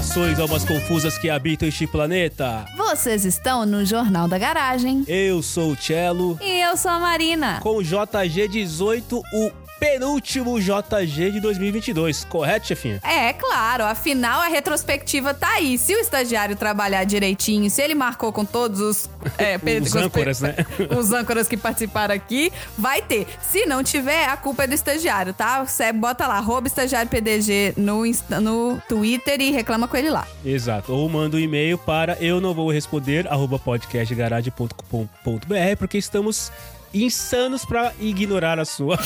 [0.00, 2.64] Saudações, almas confusas que habitam este planeta.
[2.74, 5.04] Vocês estão no Jornal da Garagem.
[5.06, 6.38] Eu sou o Cello.
[6.40, 7.60] E eu sou a Marina.
[7.60, 9.50] Com o JG18, o
[9.80, 13.00] penúltimo JG de 2022, correto, chefinha?
[13.02, 15.78] É, claro, afinal a retrospectiva tá aí.
[15.78, 19.08] Se o estagiário trabalhar direitinho, se ele marcou com todos os...
[19.38, 20.54] É, os âncoras, né?
[20.96, 23.26] os âncoras que participaram aqui, vai ter.
[23.40, 25.64] Se não tiver, a culpa é do estagiário, tá?
[25.64, 28.02] Você bota lá, arroba estagiário PDG no,
[28.40, 30.28] no Twitter e reclama com ele lá.
[30.44, 30.92] Exato.
[30.92, 36.52] Ou manda um e-mail para eu não vou responder, arroba podcastgarage.com.br, porque estamos
[36.92, 38.98] insanos pra ignorar a sua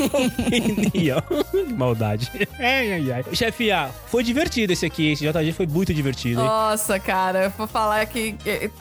[0.00, 1.22] opinião.
[1.76, 2.30] Maldade.
[2.58, 3.24] Ai, ai, ai.
[3.32, 5.12] Chefe A, foi divertido esse aqui.
[5.12, 6.46] Esse JG foi muito divertido, hein?
[6.46, 8.36] Nossa, cara, eu vou falar que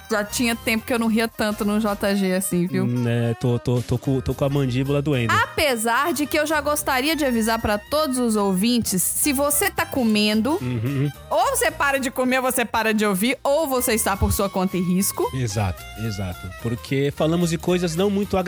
[0.10, 2.86] já tinha tempo que eu não ria tanto no JG assim, viu?
[2.86, 5.34] Hum, é, tô, tô, tô, com, tô com a mandíbula doendo.
[5.34, 9.86] Apesar de que eu já gostaria de avisar para todos os ouvintes, se você tá
[9.86, 11.12] comendo, uhum.
[11.30, 14.50] ou você para de comer, ou você para de ouvir, ou você está por sua
[14.50, 15.30] conta e risco.
[15.34, 16.50] Exato, exato.
[16.62, 18.45] Porque falamos de coisas não muito agradáveis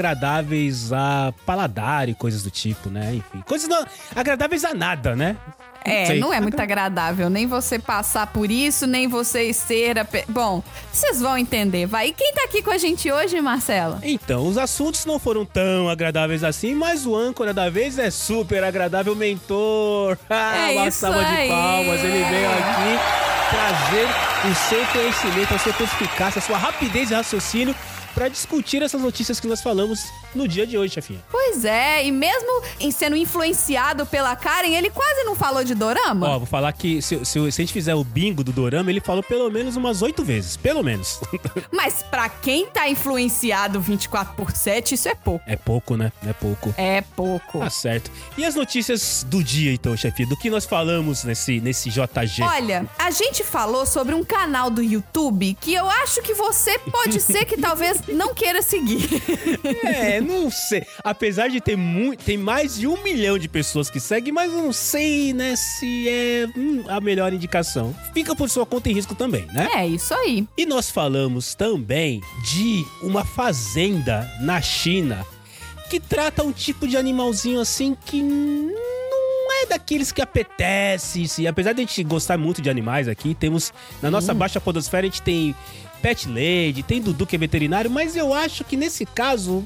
[0.91, 3.15] a paladar e coisas do tipo, né?
[3.15, 5.37] Enfim, coisas não agradáveis a nada, né?
[5.87, 9.97] É, não é muito agradável nem você passar por isso, nem você ser.
[9.97, 10.05] A...
[10.27, 12.09] Bom, vocês vão entender, vai.
[12.09, 13.99] E quem tá aqui com a gente hoje, Marcela?
[14.03, 18.65] Então, os assuntos não foram tão agradáveis assim, mas o âncora da vez é super
[18.65, 20.17] agradável, mentor.
[20.29, 21.43] Ah, é uma salva aí.
[21.43, 24.07] de palmas, ele veio aqui trazer
[24.45, 27.75] o seu conhecimento, a sua perspicácia, a sua rapidez de raciocínio
[28.17, 31.19] para discutir essas notícias que nós falamos no dia de hoje, chefinha.
[31.31, 36.27] Pois é, e mesmo em sendo influenciado pela Karen, ele quase não falou de dorama.
[36.27, 38.99] Ó, vou falar que se, se, se a gente fizer o bingo do dorama, ele
[38.99, 41.19] falou pelo menos umas oito vezes, pelo menos.
[41.71, 45.43] Mas para quem tá influenciado 24 por 7, isso é pouco.
[45.47, 46.11] É pouco, né?
[46.25, 46.73] É pouco.
[46.75, 47.59] É pouco.
[47.59, 48.09] Tá certo.
[48.35, 50.27] E as notícias do dia, então, chefinha?
[50.27, 52.41] Do que nós falamos nesse, nesse JG?
[52.41, 57.19] Olha, a gente falou sobre um canal do YouTube que eu acho que você pode
[57.19, 59.07] ser que talvez não queira seguir.
[59.83, 60.85] É, não sei.
[61.03, 64.61] Apesar de ter muito, tem mais de um milhão de pessoas que seguem, mas eu
[64.61, 67.95] não sei, né, se é hum, a melhor indicação.
[68.13, 69.69] Fica por sua conta em risco também, né?
[69.73, 70.47] É, isso aí.
[70.55, 75.25] E nós falamos também de uma fazenda na China
[75.89, 79.06] que trata um tipo de animalzinho assim que não
[79.63, 81.25] é daqueles que apetece.
[81.39, 84.35] E apesar de a gente gostar muito de animais aqui, temos na nossa hum.
[84.35, 85.55] baixa podosfera a gente tem
[86.01, 89.65] Pet Lady, tem Dudu que é veterinário, mas eu acho que nesse caso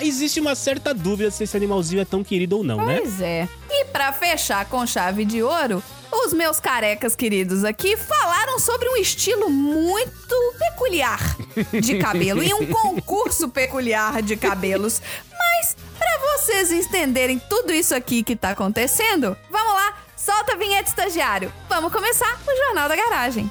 [0.00, 3.00] existe uma certa dúvida se esse animalzinho é tão querido ou não, pois né?
[3.00, 3.48] Pois é.
[3.70, 5.82] E para fechar com chave de ouro,
[6.12, 11.36] os meus carecas queridos aqui falaram sobre um estilo muito peculiar
[11.80, 15.00] de cabelo e um concurso peculiar de cabelos.
[15.30, 20.88] Mas para vocês entenderem tudo isso aqui que tá acontecendo, vamos lá, solta a vinheta
[20.88, 21.52] estagiário.
[21.68, 23.50] Vamos começar o Jornal da Garagem.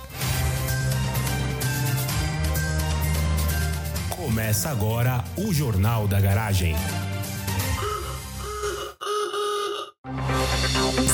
[4.32, 6.74] Começa agora o Jornal da Garagem.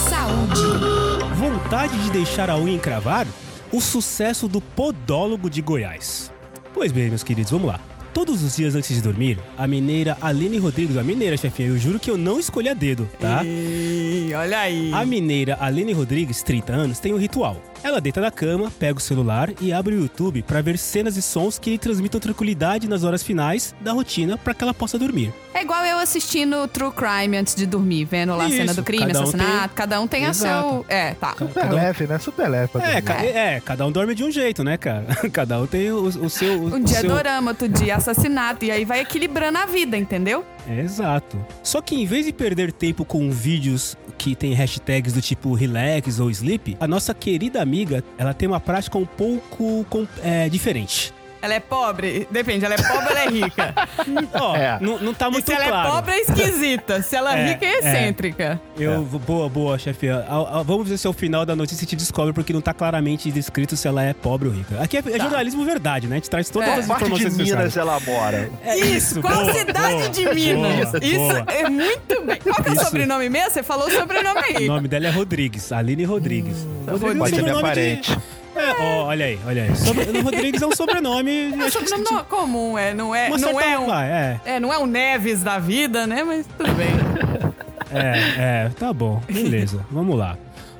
[0.07, 0.61] Saúde.
[1.35, 3.25] Vontade de deixar a unha encravar?
[3.71, 6.31] O sucesso do podólogo de Goiás.
[6.75, 7.79] Pois bem, meus queridos, vamos lá.
[8.13, 11.99] Todos os dias antes de dormir, a mineira Aline Rodrigues, a mineira, chefinha, eu juro
[11.99, 13.41] que eu não escolhi a dedo, tá?
[13.43, 14.31] E...
[14.35, 14.93] Olha aí.
[14.93, 17.59] A mineira Aline Rodrigues, 30 anos, tem um ritual.
[17.83, 21.21] Ela deita na cama, pega o celular e abre o YouTube para ver cenas e
[21.21, 25.33] sons que lhe transmitam tranquilidade nas horas finais da rotina para que ela possa dormir.
[25.53, 29.07] É igual eu assistindo True Crime antes de dormir, vendo lá a cena do crime,
[29.07, 29.51] cada assassinato.
[29.51, 29.69] Um tem...
[29.75, 30.67] Cada um tem Exato.
[30.67, 30.85] a seu.
[30.87, 31.33] É, tá.
[31.37, 31.77] Super cada um...
[31.77, 32.19] leve, né?
[32.19, 32.67] Super leve.
[32.67, 33.13] Pra é, ca...
[33.25, 35.05] é, cada um dorme de um jeito, né, cara?
[35.33, 36.61] Cada um tem o, o seu.
[36.61, 37.09] um dia seu...
[37.09, 38.65] dorama, outro dia assassinato.
[38.65, 40.45] E aí vai equilibrando a vida, entendeu?
[40.69, 41.37] É, exato.
[41.63, 46.19] Só que em vez de perder tempo com vídeos que tem hashtags do tipo relax
[46.19, 51.13] ou sleep, a nossa querida amiga, ela tem uma prática um pouco é, diferente.
[51.47, 52.27] Ela é pobre?
[52.29, 53.73] Depende, ela é pobre ou ela é rica?
[54.35, 54.77] Ó, é.
[54.81, 55.73] não, não tá muito e se claro.
[55.73, 57.01] ela é pobre, é esquisita.
[57.01, 57.77] Se ela é, é rica, é, é.
[57.77, 58.61] excêntrica.
[58.77, 59.17] Eu, é.
[59.19, 60.07] Boa, boa, chefe.
[60.65, 63.77] Vamos ver se ao final da notícia a gente descobre, porque não tá claramente descrito
[63.77, 64.83] se ela é pobre ou rica.
[64.83, 65.17] Aqui é, tá.
[65.17, 66.15] jornalismo verdade, né?
[66.15, 68.49] A gente traz todas as informações de Minas ela mora.
[68.75, 70.91] isso, qual boa, cidade boa, de Minas?
[70.91, 72.39] Boa, isso é muito bem.
[72.43, 73.51] Qual que é o sobrenome mesmo?
[73.51, 74.65] Você falou o sobrenome aí.
[74.65, 76.57] O nome dela é Rodrigues, Aline Rodrigues.
[76.57, 78.11] Hum, Rodrigues pode ser minha parente.
[78.11, 78.46] De...
[78.57, 79.75] É, ó, olha aí, olha aí.
[79.75, 81.53] Sobre, Rodrigues é um sobrenome.
[81.53, 82.93] É um sobrenome não, comum, é.
[82.93, 83.93] Não é, não é um.
[83.93, 84.41] é.
[84.45, 86.23] é, não é um Neves da vida, né?
[86.23, 86.87] Mas tudo bem.
[87.91, 89.21] É, é, tá bom.
[89.29, 90.37] Beleza, vamos lá.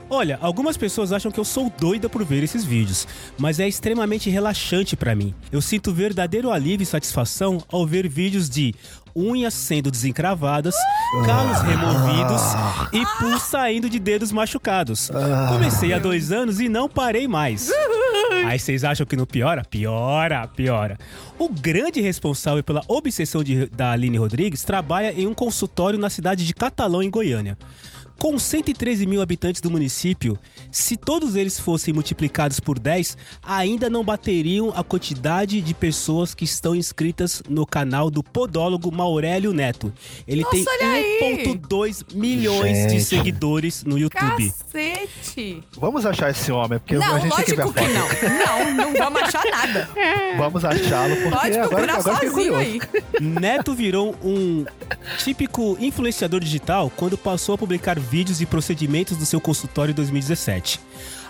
[0.09, 3.05] Olha, algumas pessoas acham que eu sou doida por ver esses vídeos,
[3.37, 5.33] mas é extremamente relaxante para mim.
[5.51, 8.73] Eu sinto verdadeiro alívio e satisfação ao ver vídeos de
[9.17, 10.75] unhas sendo desencravadas,
[11.25, 12.41] calos removidos
[12.93, 15.09] e pus saindo de dedos machucados.
[15.49, 17.69] Comecei há dois anos e não parei mais.
[18.45, 19.63] Aí vocês acham que não piora?
[19.69, 20.97] Piora, piora.
[21.39, 26.45] O grande responsável pela obsessão de- da Aline Rodrigues trabalha em um consultório na cidade
[26.45, 27.57] de Catalão, em Goiânia.
[28.19, 30.37] Com 113 mil habitantes do município,
[30.71, 36.43] se todos eles fossem multiplicados por 10, ainda não bateriam a quantidade de pessoas que
[36.43, 39.93] estão inscritas no canal do podólogo Maurélio Neto.
[40.27, 41.45] Ele Nossa, tem olha aí!
[41.45, 43.03] 1,2 milhões de Gente.
[43.03, 44.51] seguidores no YouTube.
[44.51, 45.63] Cacete!
[45.77, 48.27] Vamos achar esse homem, porque a Não, gente tem que ver a lógico que foto.
[48.27, 48.37] não.
[48.67, 49.89] Não, não vamos achar nada.
[50.37, 52.79] Vamos achá-lo, porque Pode agora, procurar agora sozinho aí.
[53.19, 54.65] Neto virou um
[55.17, 60.79] típico influenciador digital quando passou a publicar vídeos e procedimentos do seu consultório em 2017.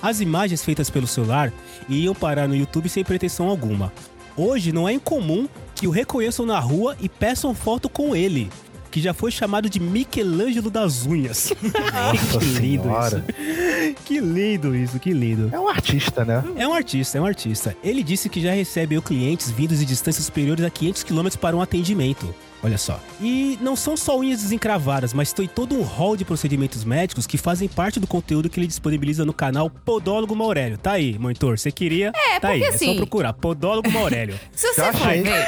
[0.01, 1.51] As imagens feitas pelo celular
[1.89, 3.91] iam parar no YouTube sem pretensão alguma.
[4.35, 8.49] Hoje não é incomum que o reconheçam na rua e peçam foto com ele,
[8.91, 11.51] que já foi chamado de Michelangelo das unhas.
[11.93, 13.25] Nossa que lindo senhora.
[13.27, 13.95] isso.
[14.05, 15.49] Que lindo isso, que lindo.
[15.51, 16.43] É um artista, né?
[16.55, 17.75] É um artista, é um artista.
[17.83, 21.61] Ele disse que já recebeu clientes vindos de distâncias superiores a 500 km para um
[21.61, 22.33] atendimento.
[22.63, 22.99] Olha só.
[23.21, 27.37] E não são só unhas desencravadas, mas tem todo um rol de procedimentos médicos que
[27.37, 30.77] fazem parte do conteúdo que ele disponibiliza no canal Podólogo Maurélio.
[30.77, 31.57] Tá aí, monitor.
[31.59, 32.11] Você queria?
[32.15, 32.59] É, tá aí.
[32.59, 33.33] porque É só assim- procurar.
[33.33, 34.37] Podólogo Maurélio.
[34.51, 35.47] Se você Já for ver,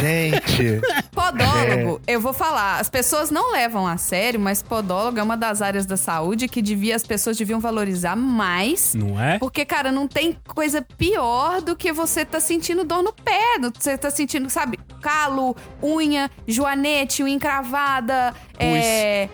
[0.00, 0.80] Gente,
[1.12, 5.62] podólogo, eu vou falar, as pessoas não levam a sério, mas podólogo é uma das
[5.62, 8.94] áreas da saúde que devia, as pessoas deviam valorizar mais.
[8.94, 9.38] Não é?
[9.38, 13.58] Porque, cara, não tem coisa pior do que você tá sentindo dor no pé.
[13.78, 19.28] Você tá sentindo, sabe, calo, unha, joanete, unha encravada, é.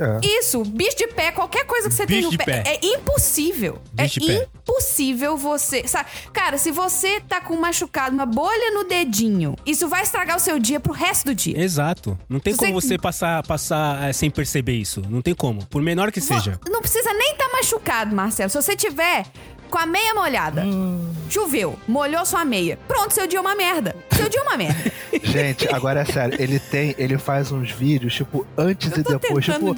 [0.00, 0.20] É.
[0.26, 2.62] Isso, bicho de pé, qualquer coisa que você tem Bicho no de pé.
[2.62, 2.78] pé.
[2.82, 3.78] É impossível.
[3.92, 4.48] Bicho é de pé.
[4.60, 5.86] impossível você.
[5.86, 6.08] Sabe?
[6.32, 10.40] Cara, se você tá com um machucado, uma bolha no dedinho, isso vai estragar o
[10.40, 11.58] seu dia pro resto do dia.
[11.60, 12.18] Exato.
[12.28, 15.02] Não tem Você- como você passar, passar é, sem perceber isso.
[15.08, 15.64] Não tem como.
[15.66, 16.58] Por menor que seja.
[16.68, 18.50] Não precisa nem estar machucado, Marcelo.
[18.50, 19.24] Se você tiver
[19.68, 21.12] com a meia molhada, Hum.
[21.28, 22.78] choveu, molhou sua meia.
[22.88, 23.94] Pronto, seu dia é uma merda.
[24.16, 24.92] Seu dia é uma merda.
[25.22, 29.74] Gente, agora é sério, ele tem, ele faz uns vídeos, tipo, antes e depois, tipo,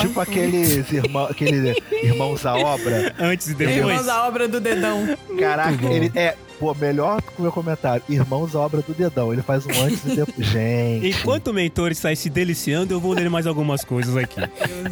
[0.00, 3.14] tipo aqueles irmãos, aqueles irmãos à obra.
[3.18, 3.76] Antes e depois.
[3.76, 5.16] Irmãos à obra do dedão.
[5.38, 9.32] Caraca, ele é, pô, melhor que o meu comentário, irmãos à obra do dedão.
[9.32, 10.46] Ele faz um antes e depois.
[10.46, 11.08] Gente.
[11.08, 14.40] Enquanto o mentor está se deliciando, eu vou ler mais algumas coisas aqui.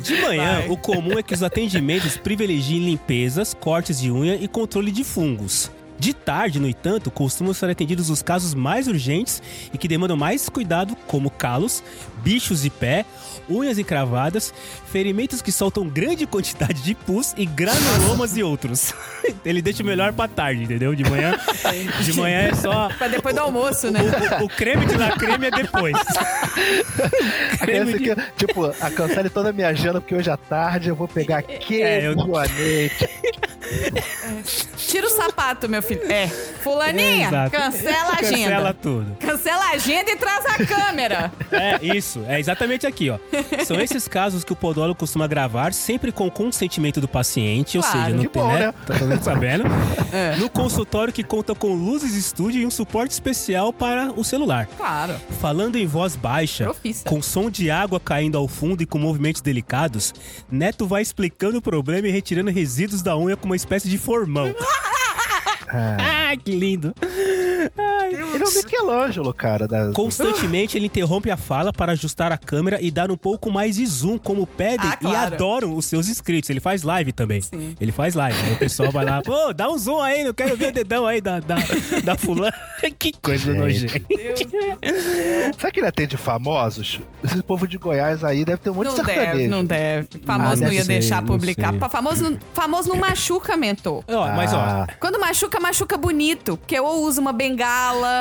[0.02, 4.90] De manhã, o comum é que os atendimentos privilegiem limpezas, cortes de unha e controle
[4.90, 5.70] de fungos.
[6.00, 9.42] De tarde, no entanto, costumam ser atendidos os casos mais urgentes
[9.72, 11.82] e que demandam mais cuidado, como calos,
[12.22, 13.04] bichos de pé,
[13.46, 14.52] unhas encravadas,
[14.90, 18.94] ferimentos que soltam grande quantidade de pus e granulomas e outros.
[19.44, 20.94] Ele deixa o melhor pra tarde, entendeu?
[20.94, 21.38] De manhã,
[22.02, 24.00] de manhã é só Pra depois do almoço, né?
[24.40, 25.94] o, o creme de la creme é depois.
[27.68, 31.06] Esse aqui, tipo, a cancele toda a minha agenda, porque hoje à tarde eu vou
[31.06, 33.08] pegar aquele É, eu- joanete.
[34.90, 36.02] Tira o sapato, meu filho.
[36.10, 36.26] É.
[36.26, 37.50] Fulaninha, Exato.
[37.56, 38.50] cancela a agenda.
[38.50, 39.16] Cancela tudo.
[39.20, 41.32] Cancela a agenda e traz a câmera.
[41.52, 43.18] É isso, é exatamente aqui, ó.
[43.64, 47.98] São esses casos que o podólogo costuma gravar sempre com consentimento do paciente, ou Claro.
[48.04, 48.66] seja, não tem, bom, né?
[48.66, 48.74] né?
[48.86, 49.64] Tá todo mundo sabendo?
[50.12, 50.36] É.
[50.36, 54.66] No consultório que conta com luzes estúdio e um suporte especial para o celular.
[54.76, 55.14] Claro.
[55.40, 57.08] Falando em voz baixa, Profissa.
[57.08, 60.12] com som de água caindo ao fundo e com movimentos delicados,
[60.50, 64.54] Neto vai explicando o problema e retirando resíduos da unha com uma espécie de formão.
[65.72, 66.92] Ah, ah, que lindo!
[68.10, 69.66] Ele é o Michelangelo, cara.
[69.68, 69.92] Da...
[69.92, 73.86] Constantemente ele interrompe a fala para ajustar a câmera e dar um pouco mais de
[73.86, 75.34] zoom, como pedem Ah, e claro.
[75.34, 76.48] adoram os seus inscritos.
[76.50, 77.40] Ele faz live também.
[77.40, 77.74] Sim.
[77.80, 78.38] Ele faz live.
[78.44, 81.06] Aí o pessoal vai lá, pô, dá um zoom aí, não quero ver o dedão
[81.06, 81.56] aí da, da,
[82.04, 82.54] da fulana.
[82.98, 83.58] que coisa Gente.
[83.58, 84.00] nojenta.
[85.58, 87.00] Será que ele atende famosos?
[87.22, 89.50] Esse povo de Goiás aí deve ter um monte Não de deve, sertanejo.
[89.50, 90.08] não deve.
[90.24, 91.70] Famoso Ah, não deve ia ser, deixar não publicar.
[91.70, 91.88] sei.
[91.88, 94.04] Famoso, não- famoso não machuca, mentor.
[94.08, 96.56] Ó, mas ó, Ah, Quando machuca, machuca bonito.
[96.56, 97.49] Porque ou usa uma bengala,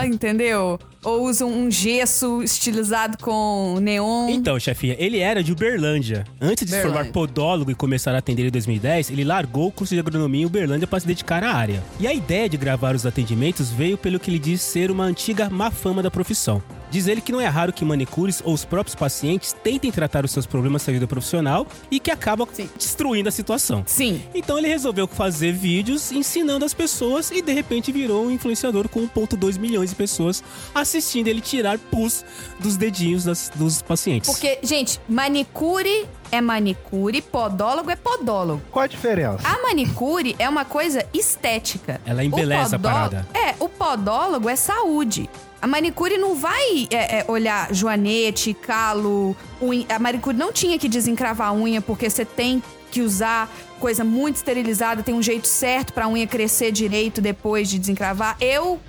[0.05, 0.79] entendeu?
[1.03, 4.29] Ou usa um gesso estilizado com neon.
[4.29, 6.25] Então, chefinha, ele era de Uberlândia.
[6.41, 7.03] Antes de se Uberlândia.
[7.03, 10.45] formar podólogo e começar a atender em 2010, ele largou o curso de agronomia em
[10.45, 11.83] Uberlândia para se dedicar à área.
[11.99, 15.49] E a ideia de gravar os atendimentos veio pelo que ele diz ser uma antiga
[15.49, 16.61] má fama da profissão.
[16.91, 20.31] Diz ele que não é raro que manicures ou os próprios pacientes tentem tratar os
[20.31, 22.67] seus problemas na vida profissional e que acaba Sim.
[22.75, 23.83] destruindo a situação.
[23.85, 24.21] Sim.
[24.33, 29.07] Então ele resolveu fazer vídeos ensinando as pessoas e de repente virou um influenciador com
[29.07, 30.43] 1.2 milhões de pessoas
[30.89, 32.25] assistindo ele tirar pus
[32.59, 34.29] dos dedinhos das- dos pacientes.
[34.29, 38.61] Porque, gente, manicure é manicure, podólogo é podólogo.
[38.71, 39.39] qual a diferença?
[39.47, 42.01] A manicure é uma coisa estética.
[42.05, 43.27] Ela embeleza O a parada.
[43.33, 45.29] É, o podólogo é saúde.
[45.61, 49.85] A manicure não vai é, é, olhar joanete, calo, unha.
[49.89, 54.37] A manicure não tinha que desencravar a unha porque você tem que usar coisa muito
[54.37, 58.35] esterilizada, tem um jeito certo pra unha crescer direito depois de desencravar.
[58.41, 58.79] Eu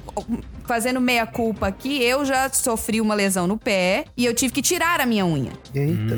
[0.71, 4.63] fazendo meia culpa aqui, eu já sofri uma lesão no pé e eu tive que
[4.63, 5.51] tirar a minha unha.
[5.75, 6.15] Eita.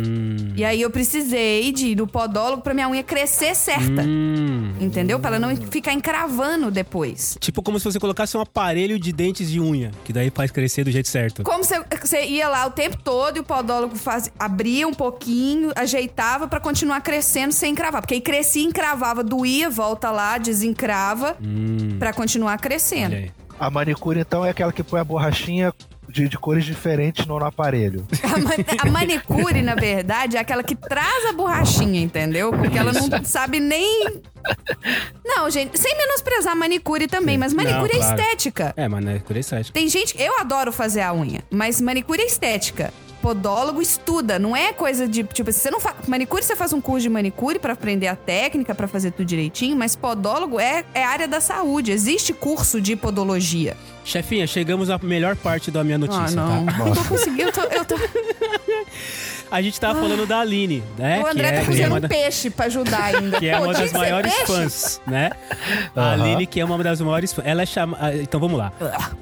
[0.55, 4.03] E aí eu precisei de ir no podólogo pra minha unha crescer certa.
[4.03, 4.75] Hum.
[4.79, 5.19] Entendeu?
[5.19, 7.39] Pra ela não ficar encravando depois.
[7.41, 10.85] Tipo como se você colocasse um aparelho de dentes de unha, que daí faz crescer
[10.85, 11.43] do jeito certo.
[11.45, 15.73] Como você, você ia lá o tempo todo e o podólogo faz, abria um pouquinho,
[15.75, 18.03] ajeitava pra continuar crescendo sem encravar.
[18.03, 21.39] Porque aí crescia, encravava, doía, volta lá, desencrava
[21.99, 23.33] pra continuar crescendo.
[23.63, 25.73] A manicure, então, é aquela que põe a borrachinha
[26.09, 28.05] de, de cores diferentes no, no aparelho.
[28.25, 28.51] A, ma-
[28.81, 32.51] a manicure, na verdade, é aquela que traz a borrachinha, entendeu?
[32.51, 34.21] Porque ela não sabe nem.
[35.25, 38.21] Não, gente, sem menosprezar a manicure também, mas manicure Não, é claro.
[38.21, 38.75] estética.
[38.77, 39.73] É, não é estética.
[39.73, 40.21] Tem gente.
[40.21, 42.93] Eu adoro fazer a unha, mas manicure é estética.
[43.23, 45.23] Podólogo estuda, não é coisa de.
[45.23, 45.95] Tipo, assim, você não faz.
[46.09, 49.77] Manicure, você faz um curso de manicure pra aprender a técnica, pra fazer tudo direitinho,
[49.77, 51.93] mas podólogo é, é área da saúde.
[51.93, 53.77] Existe curso de podologia.
[54.05, 56.67] Chefinha, chegamos à melhor parte da minha notícia, ah, não.
[56.67, 56.89] tá?
[56.89, 57.61] Eu tô conseguindo, eu tô.
[57.61, 57.95] Eu tô...
[59.53, 61.21] A gente tava falando da Aline, né?
[61.23, 63.39] o André que é, tá que é cozinhando um da- peixe pra ajudar ainda.
[63.39, 64.47] que é Pô, uma das maiores peixe?
[64.53, 65.31] fãs, né?
[65.95, 66.13] A Aham.
[66.25, 67.47] Aline, que é uma das maiores fãs.
[67.47, 68.15] Ela é chamada.
[68.17, 68.73] Então vamos lá.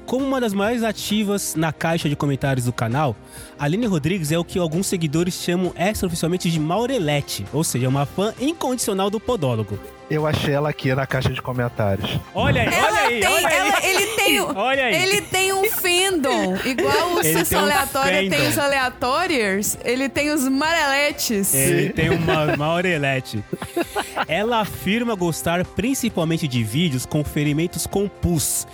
[0.05, 3.13] Como uma das mais ativas na caixa de comentários do canal,
[3.59, 8.05] a Aline Rodrigues é o que alguns seguidores chamam extraoficialmente de Maurelete, ou seja, uma
[8.05, 9.77] fã incondicional do podólogo.
[10.09, 12.19] Eu achei ela aqui na caixa de comentários.
[12.35, 13.55] Olha aí, olha Ela aí, tem, olha aí.
[13.69, 14.95] ela- ele tem, Olha aí.
[14.95, 21.53] ele tem um fandom, igual o um Aleatória tem os aleatórios, ele tem os mareletes.
[21.53, 23.43] Ele tem uma Maurelete.
[24.27, 28.67] Ela afirma gostar principalmente de vídeos com ferimentos com pus.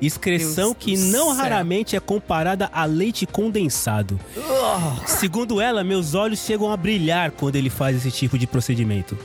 [0.00, 1.34] Excreção Deus que não céu.
[1.34, 4.18] raramente é comparada a leite condensado.
[5.06, 9.16] Segundo ela, meus olhos chegam a brilhar quando ele faz esse tipo de procedimento.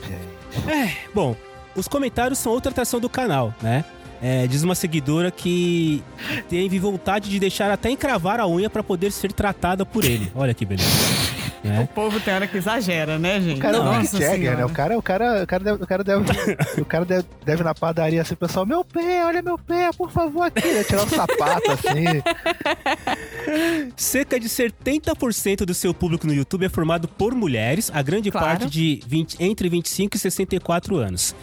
[0.66, 1.36] É, bom,
[1.74, 3.84] os comentários são outra atração do canal, né?
[4.22, 6.02] É, diz uma seguidora que
[6.48, 10.30] teve vontade de deixar até encravar a unha pra poder ser tratada por ele.
[10.34, 10.88] Olha que beleza.
[11.62, 11.80] Né?
[11.82, 13.58] O povo tem hora que exagera, né, gente?
[13.58, 14.64] O cara é o Mick Nossa Jagger, né?
[14.64, 16.24] O cara, o cara, o cara deve, o cara deve,
[16.80, 20.42] o cara deve, deve na padaria assim, pessoal, meu pé, olha meu pé, por favor,
[20.44, 20.82] aqui, né?
[20.84, 22.22] tirar o sapato assim.
[23.96, 28.46] Cerca de 70% do seu público no YouTube é formado por mulheres, a grande Claro.
[28.46, 31.34] parte de 20 entre 25 e 64 anos.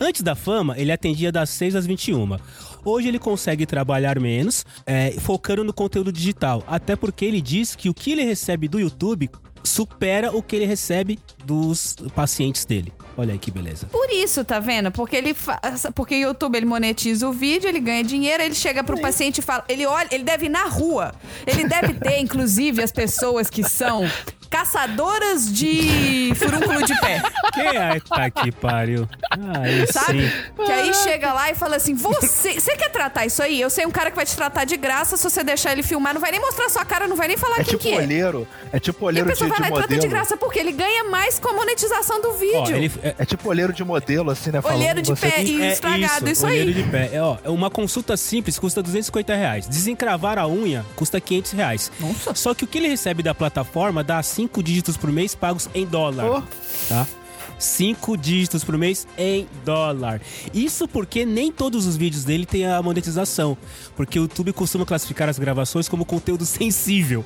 [0.00, 2.36] Antes da fama, ele atendia das 6 às 21.
[2.84, 6.62] Hoje ele consegue trabalhar menos, é, focando no conteúdo digital.
[6.66, 9.30] Até porque ele diz que o que ele recebe do YouTube
[9.64, 12.92] supera o que ele recebe dos pacientes dele.
[13.16, 13.86] Olha aí que beleza.
[13.86, 14.90] Por isso, tá vendo?
[14.90, 18.82] Porque ele faz, porque o YouTube ele monetiza o vídeo, ele ganha dinheiro, ele chega
[18.82, 21.14] pro paciente e fala, ele olha, ele deve ir na rua.
[21.46, 24.04] Ele deve ter inclusive as pessoas que são
[24.54, 27.20] caçadoras de furúnculo de pé,
[27.52, 29.08] Quem é tá que pariu?
[29.30, 30.28] Aí sabe?
[30.28, 30.64] sim.
[30.64, 33.60] Que aí chega lá e fala assim: "Você, você quer tratar isso aí?
[33.60, 36.14] Eu sei um cara que vai te tratar de graça, se você deixar ele filmar,
[36.14, 37.98] não vai nem mostrar sua cara, não vai nem falar É quem tipo que é".
[37.98, 40.12] olheiro, é tipo E a olheiro de, pessoa vai de lá e trata de modelo.
[40.12, 42.76] graça porque ele ganha mais com a monetização do Ó, vídeo.
[42.76, 44.60] ele, é, É tipo olheiro de modelo, assim, né?
[44.60, 46.74] Falando, Olheiro de você pé tem- e estragado, isso, olheiro aí.
[46.74, 47.10] de pé.
[47.12, 49.66] É, ó, uma consulta simples custa 250 reais.
[49.66, 51.92] Desencravar a unha custa 500 reais.
[52.00, 52.34] Nossa.
[52.34, 55.86] Só que o que ele recebe da plataforma dá 5 dígitos por mês pagos em
[55.86, 56.26] dólar.
[56.26, 56.42] Oh.
[56.88, 57.06] Tá?
[57.58, 60.20] 5 dígitos por mês em dólar.
[60.52, 63.56] Isso porque nem todos os vídeos dele têm a monetização.
[63.96, 67.24] Porque o YouTube costuma classificar as gravações como conteúdo sensível.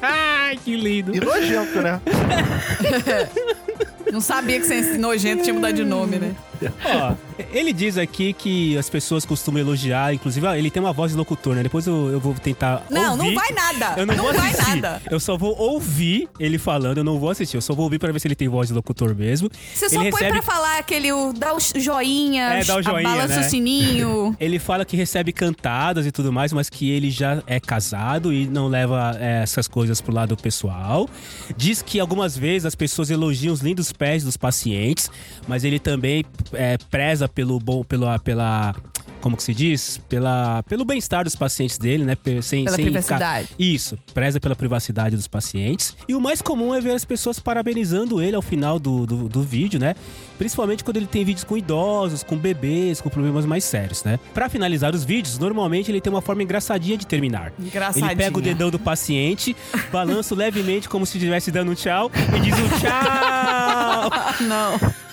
[0.00, 1.14] Ai, que lindo.
[1.14, 2.00] E nojento, né?
[4.12, 6.34] Não sabia que ser nojento tinha mudado de nome, né?
[6.84, 7.14] Ó,
[7.52, 11.54] ele diz aqui que as pessoas costumam elogiar, inclusive, ele tem uma voz de locutor,
[11.54, 11.62] né?
[11.62, 12.84] Depois eu, eu vou tentar.
[12.90, 13.34] Não, não ouvir.
[13.36, 13.94] vai nada.
[14.00, 14.76] Eu não, Não vou vai assistir.
[14.76, 15.02] nada.
[15.10, 17.56] Eu só vou ouvir ele falando, eu não vou assistir.
[17.56, 19.48] Eu só vou ouvir pra ver se ele tem voz de locutor mesmo.
[19.74, 21.12] Você só ele põe pra falar aquele.
[21.12, 23.46] O, dá o joinha, É, dá o joinha, balança né?
[23.46, 24.36] o sininho.
[24.40, 28.46] Ele fala que recebe cantadas e tudo mais, mas que ele já é casado e
[28.46, 31.08] não leva é, essas coisas pro lado pessoal.
[31.56, 35.10] Diz que algumas vezes as pessoas elogiam os lindos pés dos pacientes,
[35.48, 38.74] mas ele também é, preza pelo bom, pela, pela
[39.20, 39.98] como que se diz?
[40.08, 42.16] Pela, pelo bem-estar dos pacientes dele, né?
[42.42, 43.48] Sem, Pela sem privacidade.
[43.48, 45.96] ficar- Isso, preza pela privacidade dos pacientes.
[46.08, 49.42] E o mais comum é ver as pessoas parabenizando ele ao final do, do, do
[49.42, 49.94] vídeo, né?
[50.38, 54.20] Principalmente quando ele tem vídeos com idosos, com bebês, com problemas mais sérios, né?
[54.32, 57.52] Pra finalizar os vídeos, normalmente ele tem uma forma engraçadinha de terminar.
[57.58, 58.12] Engraçadinha.
[58.12, 59.56] Ele pega o dedão do paciente,
[59.90, 64.10] balança levemente como se estivesse dando um tchau e diz um tchau.
[64.46, 65.05] Não.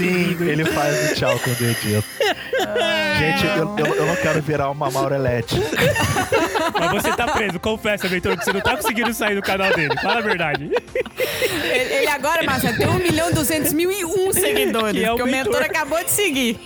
[0.00, 2.04] Sim, ele faz o tchau com o dedinho.
[3.18, 5.56] Gente, eu, eu, eu não quero virar uma Maurelete.
[6.78, 9.94] Mas você tá preso, confessa, Heitor, que você não tá conseguindo sair do canal dele.
[10.00, 10.70] Fala a verdade.
[11.14, 14.98] Ele, ele agora, Marcelo, tem 1 milhão e 200 mil e um seguidores.
[14.98, 16.60] Que é o que o mentor acabou de seguir.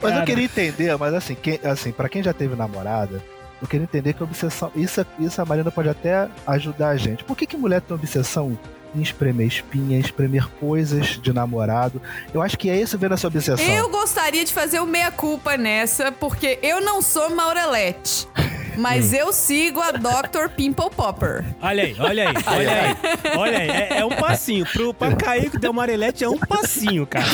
[0.00, 0.22] Mas Cara.
[0.22, 3.22] eu queria entender, mas assim, quem, assim, pra quem já teve namorada,
[3.60, 4.70] eu queria entender que a obsessão.
[4.74, 7.24] Isso, isso a Marina pode até ajudar a gente.
[7.24, 8.58] Por que, que mulher tem obsessão
[8.94, 12.00] espremer espinha, em espremer coisas de namorado?
[12.32, 13.64] Eu acho que é isso vendo essa obsessão.
[13.64, 18.26] Eu gostaria de fazer o meia-culpa nessa, porque eu não sou Maurelete.
[18.76, 20.50] Mas eu sigo a Dr.
[20.54, 21.42] Pimple Popper.
[21.62, 22.96] Olha aí, olha aí, olha aí.
[23.38, 24.66] Olha aí, é, é um passinho.
[24.66, 27.24] Pro, pra cair com o Amarelete é um passinho, cara.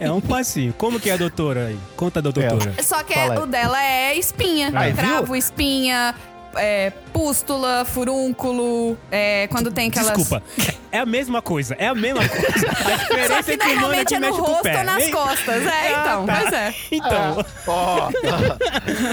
[0.00, 0.72] É um passinho.
[0.76, 1.78] Como que é a doutora aí?
[1.96, 2.74] Conta da doutora.
[2.82, 4.72] Só que é- o dela é espinha.
[4.74, 5.04] Aí, viu?
[5.04, 6.16] Cravo, espinha,
[6.56, 8.96] é, pústula, furúnculo.
[9.10, 10.08] É, quando tem aquelas.
[10.16, 10.42] Desculpa.
[10.90, 12.42] É a mesma coisa, é a mesma coisa.
[12.92, 14.78] A diferença Só que é que o humano normalmente é no rosto pé.
[14.78, 15.66] ou nas Ei, costas.
[15.66, 16.36] É, então, tá.
[16.40, 16.74] pois é.
[16.92, 17.46] Então.
[17.66, 18.10] Ó.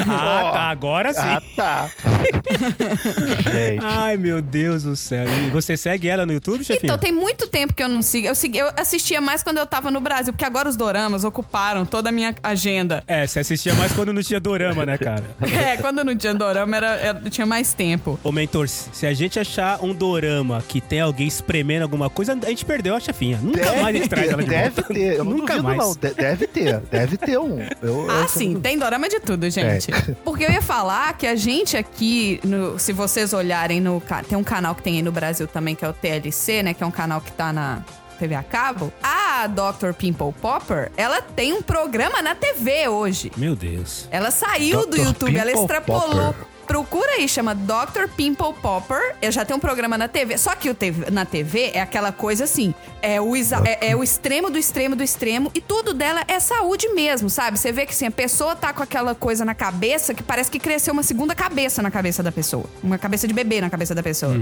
[0.09, 1.19] Ah, tá, agora sim.
[1.21, 1.89] ah, tá.
[3.51, 3.83] Gente.
[3.83, 5.25] Ai, meu Deus do céu.
[5.27, 6.87] E você segue ela no YouTube, chefinho?
[6.87, 8.27] Então, tem muito tempo que eu não sigo.
[8.27, 11.85] Eu, segui- eu assistia mais quando eu tava no Brasil, porque agora os doramas ocuparam
[11.85, 13.03] toda a minha agenda.
[13.07, 15.23] É, você assistia mais quando não tinha dorama, né, cara?
[15.41, 18.19] É, quando não tinha dorama, era, era- tinha mais tempo.
[18.23, 22.49] Ô, mentor, se a gente achar um dorama que tem alguém espremendo alguma coisa, a
[22.49, 23.39] gente perdeu a chefinha.
[23.41, 24.93] Nunca mais a gente traz ter, ela de deve volta.
[24.93, 25.17] ter.
[25.17, 25.77] Eu não Nunca duvido, mais.
[25.79, 25.93] não.
[25.95, 26.79] De- deve ter.
[26.91, 27.59] Deve ter um.
[27.81, 29.91] Eu, Ah, eu- sim, tem dorama de tudo, gente.
[30.23, 34.01] Porque eu ia falar que a gente aqui, no- se vocês olharem no.
[34.27, 36.73] Tem um canal que tem aí no Brasil também, que é o TLC, né?
[36.73, 37.83] Que é um canal que tá na
[38.17, 38.91] TV a cabo.
[39.01, 39.93] A Dr.
[39.93, 43.31] Pimple Popper, ela tem um programa na TV hoje.
[43.37, 44.07] Meu Deus.
[44.11, 45.05] Ela saiu do Dr.
[45.05, 46.33] YouTube, ela Pimple extrapolou.
[46.33, 46.45] Popper.
[46.69, 48.07] Procura aí, chama Dr.
[48.15, 49.15] Pimple Popper.
[49.23, 50.37] Eu já tenho um programa na TV.
[50.37, 54.03] Só que o TV na TV é aquela coisa assim: é o, é, é o
[54.03, 55.49] extremo do extremo do extremo.
[55.55, 57.57] E tudo dela é saúde mesmo, sabe?
[57.57, 60.59] Você vê que assim, a pessoa tá com aquela coisa na cabeça que parece que
[60.59, 62.65] cresceu uma segunda cabeça na cabeça da pessoa.
[62.83, 64.35] Uma cabeça de bebê na cabeça da pessoa.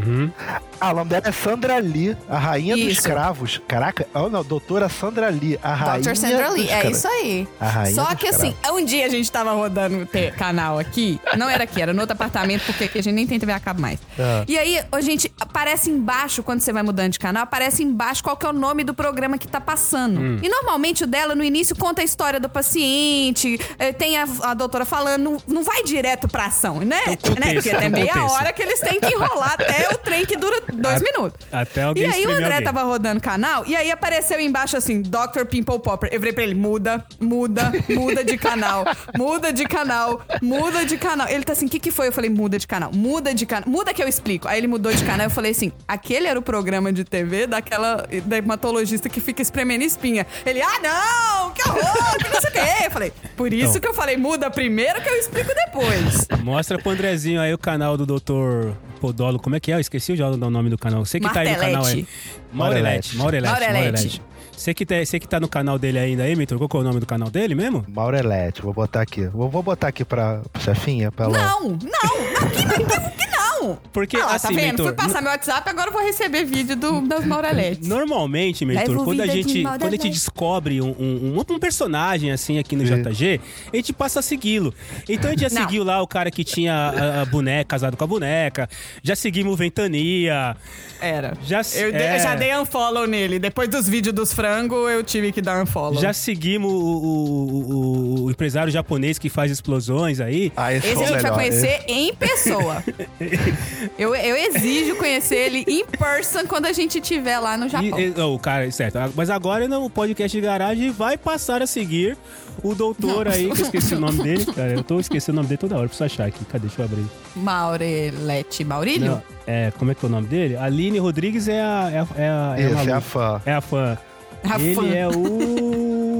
[0.81, 3.03] Ah, o nome dela é Sandra Lee, a rainha dos Isso.
[3.03, 3.61] cravos.
[3.65, 6.15] Caraca, oh, não, doutora Sandra Lee, a rainha Dr.
[6.17, 7.47] Sandra Lee, dos é isso aí.
[7.57, 11.21] A rainha Só dos que assim, um dia a gente tava rodando o canal aqui,
[11.37, 13.59] não era aqui, era no outro apartamento, porque aqui a gente nem tem TV a
[13.59, 13.99] cabo mais.
[14.19, 14.43] Ah.
[14.47, 18.35] E aí, a gente, aparece embaixo, quando você vai mudando de canal, aparece embaixo qual
[18.35, 20.19] que é o nome do programa que tá passando.
[20.19, 20.39] Hum.
[20.41, 24.53] E normalmente o dela, no início, conta a história do paciente, eh, tem a, a
[24.53, 26.99] doutora falando, não, não vai direto pra ação, né?
[27.17, 27.53] Contexto, né?
[27.53, 28.33] Porque até meia contexto.
[28.35, 31.47] hora que eles têm que enrolar até o trem que dura dois A- minutos.
[31.51, 32.63] até alguém E aí o André alguém.
[32.63, 35.45] tava rodando o canal e aí apareceu embaixo assim, Dr.
[35.49, 36.09] Pimple Popper.
[36.11, 41.27] Eu virei pra ele, muda, muda, muda de canal, muda de canal, muda de canal.
[41.27, 42.06] Ele tá assim, o que que foi?
[42.07, 44.47] Eu falei, muda de canal, muda de canal, muda que eu explico.
[44.47, 48.07] Aí ele mudou de canal, eu falei assim, aquele era o programa de TV daquela
[48.25, 50.25] dermatologista que fica espremendo espinha.
[50.45, 52.85] Ele, ah não, que horror, que não sei o quê.
[52.85, 53.81] Eu falei, por isso Então.
[53.81, 56.27] que eu falei, muda primeiro que eu explico depois.
[56.43, 58.71] Mostra pro Andrezinho aí o canal do Dr.
[58.99, 59.39] Podolo.
[59.39, 59.75] Como é que é?
[59.75, 61.05] Eu esqueci o o nome do canal.
[61.05, 62.07] Você que tá aí no canal aí.
[62.51, 63.15] Martelete.
[63.15, 63.17] Maurelete.
[63.17, 63.51] Maurelete.
[63.51, 63.83] Maurelete.
[63.83, 64.21] Maurelete.
[64.57, 66.79] Você que, tá, você que tá no canal dele ainda aí, Mitor, qual que é
[66.79, 67.85] o nome do canal dele mesmo?
[67.87, 69.27] Maurelete, vou botar aqui.
[69.27, 71.37] Vou, vou botar aqui pra, pra chefinha, pra ela.
[71.37, 73.26] Não, não, aqui não tem que
[73.61, 73.77] não.
[73.93, 74.61] Porque, Ah, assim, tá vendo?
[74.67, 77.87] Mentor, Fui passar meu WhatsApp, agora eu vou receber vídeo do, das Maureletes.
[77.87, 82.75] Normalmente, Mentor, quando a, gente, quando a gente descobre um, um, um personagem assim aqui
[82.75, 83.01] no Sim.
[83.03, 83.41] JG,
[83.71, 84.73] a gente passa a segui-lo.
[85.07, 85.65] Então a gente já Não.
[85.67, 88.69] seguiu lá o cara que tinha a, a boneca, casado com a boneca,
[89.03, 90.55] já seguimos o Ventania.
[90.99, 91.37] Era.
[91.45, 93.37] Já, Eu, de- é, eu já dei unfollow nele.
[93.39, 96.01] Depois dos vídeos dos frangos, eu tive que dar unfollow.
[96.01, 97.73] já seguimos o, o-
[98.21, 100.51] o- o empresário japonês que faz explosões aí.
[100.55, 101.35] Ah, esse, Esse a gente vai melhor.
[101.35, 102.83] conhecer em pessoa.
[103.97, 107.99] eu, eu exijo conhecer ele em person quando a gente estiver lá no Japão.
[107.99, 108.97] E- e- oh, o cara, certo.
[109.15, 112.17] Mas agora não, o podcast de garagem vai passar a seguir
[112.63, 114.45] o doutor aí, que eu esqueci o nome dele.
[114.45, 116.43] Cara, eu tô esquecendo o nome dele toda hora, preciso achar aqui.
[116.45, 116.67] Cadê?
[116.67, 117.05] Deixa eu abrir.
[117.35, 119.11] Maurelete Maurílio?
[119.11, 120.57] Não, é, como é que é o nome dele?
[120.57, 121.89] Aline Rodrigues é a.
[121.91, 123.41] É a, é a, é a Esse é a fã.
[123.45, 123.97] É a fã.
[124.43, 124.87] A Ele fã.
[124.87, 126.16] é o.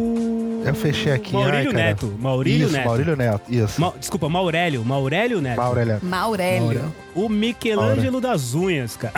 [0.67, 1.33] Eu fechei aqui.
[1.33, 1.73] Maurílio ai.
[1.75, 2.13] Neto.
[2.19, 2.85] Maurílio isso, Neto.
[2.87, 3.41] Maurílio Neto.
[3.53, 3.81] Isso.
[3.81, 4.83] Ma- Desculpa, Maurélio.
[4.85, 5.57] Maurélio Neto.
[5.57, 5.99] Maurélio.
[6.03, 6.93] Maurélio.
[7.15, 9.13] O Michelangelo das unhas, cara.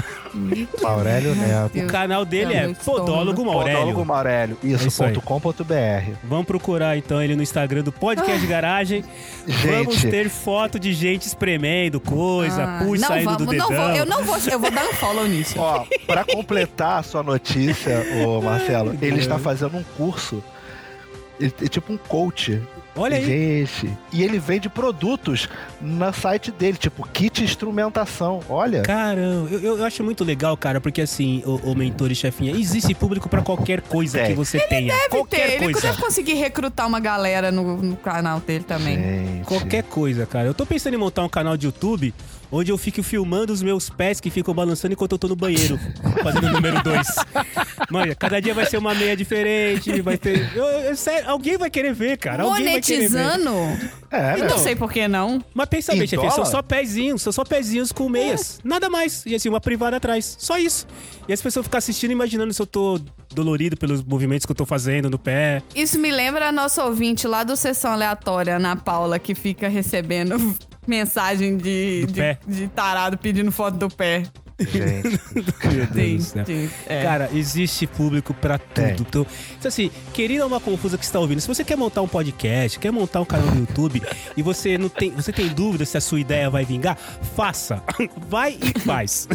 [0.82, 1.78] Maurélio Neto.
[1.80, 3.80] O canal dele É é Podólogo Maurélio.
[3.80, 4.58] Podólogo Maurélio.
[4.64, 5.10] É Isso, isso aí.
[5.14, 6.14] ponto com ponto BR.
[6.24, 9.04] Vamos procurar então ele no Instagram do Podcast Garagem.
[9.48, 10.08] Vamos Gente.
[10.12, 13.70] ter foto de gente espremendo coisa, Ah, pus não saindo do vamos, dedão.
[13.70, 15.56] não vou, eu não vou, eu vou dar um follow nisso.
[15.60, 20.44] Ó, pra completar a sua notícia, ô Marcelo, ele está fazendo um curso
[21.40, 22.62] Ele é tipo um coach.
[22.96, 23.66] Olha aí.
[23.66, 23.98] Gente.
[24.12, 25.48] E ele vende produtos
[25.80, 28.42] no site dele, tipo kit instrumentação.
[28.50, 28.82] Olha.
[28.82, 32.94] Caramba, eu, eu- acho muito legal, cara, porque assim, o, o mentor e chefinha, existe
[32.94, 34.28] público pra qualquer coisa Tem.
[34.28, 34.94] que você tenha.
[34.94, 35.88] Deve qualquer ter, ele coisa.
[35.88, 38.98] deve conseguir recrutar uma galera no, no canal dele também.
[38.98, 39.46] Gente.
[39.46, 40.48] Qualquer coisa, cara.
[40.48, 42.14] Eu tô pensando em montar um canal de YouTube
[42.52, 45.80] onde eu fico filmando os meus pés que ficam balançando enquanto eu tô no banheiro,
[46.24, 47.08] fazendo o número 2.
[47.90, 50.50] Mano, cada dia vai ser uma meia diferente, vai ter.
[50.56, 52.44] Eu, eu- sério, alguém vai querer ver, cara.
[52.44, 53.18] Alguém vai querer ver.
[53.20, 53.90] Monetizando?
[54.12, 55.44] É, Eu não sei por que não.
[55.54, 58.60] Mas pensa Em bem, chefe, são só pezinhos, são só pezinhos com meias.
[58.64, 59.24] Nada mais.
[59.26, 60.36] E assim, uma privada atrás.
[60.40, 60.88] Só isso.
[61.28, 63.00] E as pessoas ficam assistindo imaginando se eu tô
[63.34, 65.62] dolorido pelos movimentos que eu tô fazendo no pé.
[65.76, 70.56] Isso me lembra a nossa ouvinte lá do Sessão Aleatória, Ana Paula, que fica recebendo
[70.88, 74.24] mensagem de, de, de tarado pedindo foto do pé.
[74.60, 75.20] Gente.
[75.74, 76.46] Meu Deus céu.
[76.46, 77.04] sim, é.
[77.04, 78.96] Cara, existe público pra Tem.
[78.96, 79.08] tudo.
[79.08, 79.26] Então,
[79.60, 82.92] então, assim, querida uma confusa que está ouvindo, se você quer montar um podcast, quer
[82.92, 84.02] montar um canal no YouTube
[84.36, 86.98] e você não tem, você tem dúvida se a sua ideia vai vingar,
[87.36, 87.82] faça.
[88.30, 89.28] Vai e faz.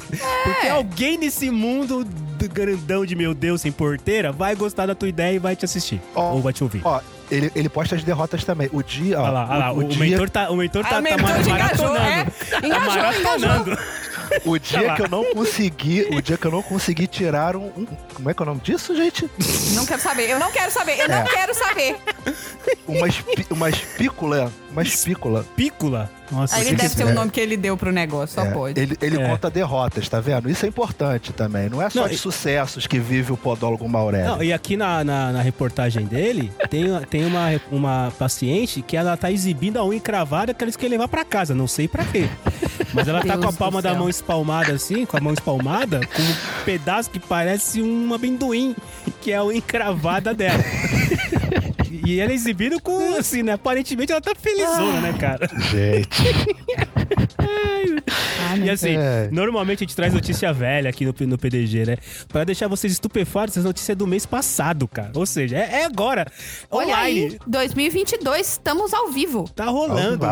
[0.45, 5.09] Porque alguém nesse mundo do grandão de meu Deus sem porteira vai gostar da tua
[5.09, 6.81] ideia e vai te assistir Ó, ou vai te ouvir.
[6.85, 8.69] Ó, ele, ele posta as derrotas também.
[8.73, 9.23] O dia, ó.
[9.23, 11.19] Olha lá, olha lá, o, o dia, mentor tá, o mentor Ah, tá, o mentor
[11.19, 11.51] tá maratonando.
[11.51, 12.25] engajou, é?
[12.25, 13.79] Tá Engajou, maratonando.
[14.45, 17.87] o dia que eu não consegui, o dia que eu não consegui tirar um, um-
[18.15, 19.29] como é que é o nome disso, gente?
[19.75, 21.25] Não quero saber, eu não quero saber, eu não É.
[21.25, 21.97] quero saber.
[22.87, 25.45] Uma, espi, uma espícula, uma espícula.
[25.57, 26.11] Pícola.
[26.31, 28.45] Nossa, Aí ele que deve que- ter o nome que ele deu pro negócio, só
[28.47, 28.81] É, pode.
[28.81, 29.29] Ele, ele É.
[29.29, 30.49] conta derrotas, tá vendo?
[30.51, 31.69] Isso é importante também.
[31.69, 34.27] Não é só Não, de e- sucessos que vive o podólogo Maurélio.
[34.33, 39.17] Não, e aqui na, na, na reportagem dele, tem, tem uma, uma paciente que ela
[39.17, 42.29] tá exibindo a unha encravada que ela quer levar pra casa, não sei pra quê.
[42.93, 46.01] Mas ela tá Deus com a palma da mão espalmada assim, com a mão espalmada,
[46.15, 48.75] com um pedaço que parece um amendoim,
[49.21, 50.63] que é a unha encravada dela.
[52.05, 53.53] E ela exibindo com, assim, né?
[53.53, 55.49] Aparentemente ela tá felizona, né, cara?
[55.71, 56.23] Gente.
[58.55, 59.29] Ah, E assim, É.
[59.31, 61.97] normalmente a gente traz notícia velha aqui no, no PDG, né?
[62.29, 65.11] Pra deixar vocês estupefatos, essa notícia é do mês passado, cara.
[65.15, 66.27] Ou seja, é, é agora.
[66.71, 67.21] Olha online.
[67.33, 69.49] aí, 2022, estamos ao vivo.
[69.55, 70.25] Tá rolando.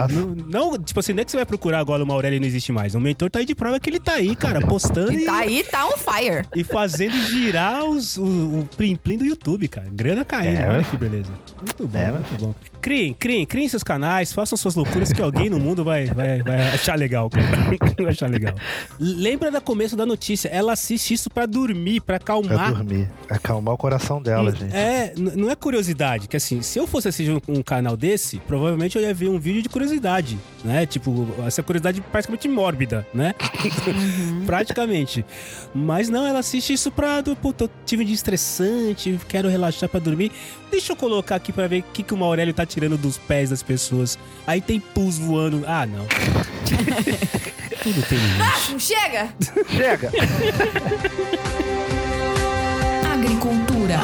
[0.49, 2.47] Não, não, tipo assim, não é que você vai procurar agora o Maurélio e não
[2.47, 2.95] existe mais.
[2.95, 5.63] O mentor tá aí de prova que ele tá aí, cara, postando E tá aí,
[5.65, 6.47] tá on fire.
[6.55, 9.89] e fazendo girar os, o, o plim-plim do YouTube, cara.
[9.93, 10.59] Grana caindo.
[10.61, 10.87] É, Olha né?
[10.91, 11.31] que beleza.
[11.59, 12.55] Muito bom, É, muito bom.
[12.81, 16.61] Criem, criem, criem seus canais, façam suas loucuras que alguém no mundo vai, vai, vai
[16.71, 17.47] achar legal, cara.
[18.13, 18.55] achar legal.
[18.99, 20.49] Lembra da começo da notícia?
[20.49, 23.09] Ela assiste isso pra dormir, pra Pra acalmar dormir.
[23.29, 24.75] Acalmar o coração dela, gente.
[24.75, 28.97] é, não é curiosidade, que assim, se eu fosse assistir um, um canal desse, provavelmente
[28.97, 30.85] eu ia ver um vídeo de curiosidade, né?
[30.87, 33.35] Tipo, essa curiosidade praticamente mórbida, né?
[34.47, 35.25] praticamente.
[35.75, 39.89] Mas não, ela assiste isso pra, do, puta, eu tive um dia estressante, quero relaxar
[39.89, 40.31] pra dormir.
[40.71, 43.51] Deixa eu colocar aqui pra ver o que, que o Maurélio tá tirando dos pés
[43.51, 44.19] das pessoas.
[44.47, 45.65] Aí tem pus voando.
[45.67, 46.07] Ah, não.
[47.83, 48.81] Tudo tem limite.
[48.81, 49.29] Chega!
[49.69, 50.11] Chega!
[53.13, 53.99] Agricultura.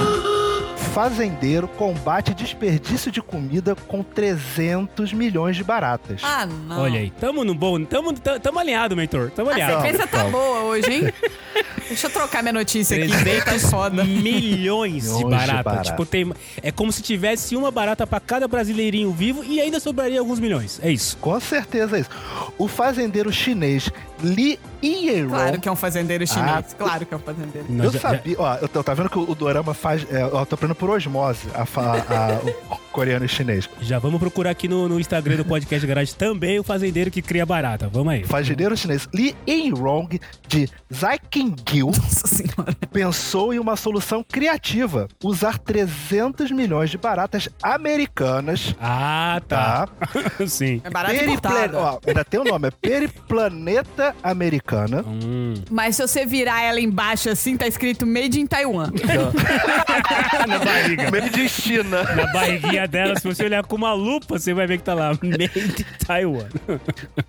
[0.92, 6.20] Fazendeiro combate desperdício de comida com 300 milhões de baratas.
[6.24, 6.80] Ah, não.
[6.82, 9.30] Olha aí, tamo no bom, tamo, tamo, tamo alinhado, mentor.
[9.30, 9.82] Tamo A alinhado.
[9.82, 11.12] sequência tá boa hoje, hein?
[11.88, 14.04] Deixa eu trocar minha notícia aqui, tá 300 foda.
[14.04, 15.62] milhões de Milhões de barata.
[15.62, 15.90] barata.
[15.90, 20.20] Tipo, tem, é como se tivesse uma barata pra cada brasileirinho vivo e ainda sobraria
[20.20, 20.78] alguns milhões.
[20.82, 21.16] É isso.
[21.18, 22.10] Com certeza é isso.
[22.58, 23.90] O fazendeiro chinês
[24.22, 25.28] Li Yirong.
[25.30, 26.48] Claro que é um fazendeiro chinês.
[26.50, 27.66] Ah, claro que é um fazendeiro.
[27.70, 30.04] Nós Eu já- sabia, ó, eu tô, tá vendo que o, o Dorama faz.
[30.10, 33.70] É, eu tô aprendendo por osmose a, fa- a- o coreano e chinês.
[33.80, 37.46] Já, vamos procurar aqui no, no Instagram do Podcast Garage também o fazendeiro que cria
[37.46, 37.88] barata.
[37.88, 38.24] Vamos aí.
[38.24, 42.74] Fazendeiro chinês Li Yirong de Nossa senhora.
[42.92, 48.74] pensou em uma solução criativa: usar 300 milhões de baratas americanas.
[48.80, 49.86] Ah, tá.
[49.86, 49.88] Tá?
[50.48, 50.80] Sim.
[50.82, 51.76] É barato Peripla- importado.
[51.76, 55.04] ó, ainda tem o nome, é Periplaneta Americana.
[55.06, 55.54] Hum.
[55.70, 58.90] Mas se você virar ela embaixo assim, tá escrito Made in Taiwan.
[60.48, 61.10] Na barriga.
[61.12, 62.02] Meio de China.
[62.02, 65.10] Na barriguinha dela, se você olhar com uma lupa, você vai ver que tá lá.
[65.22, 66.46] Made in Taiwan.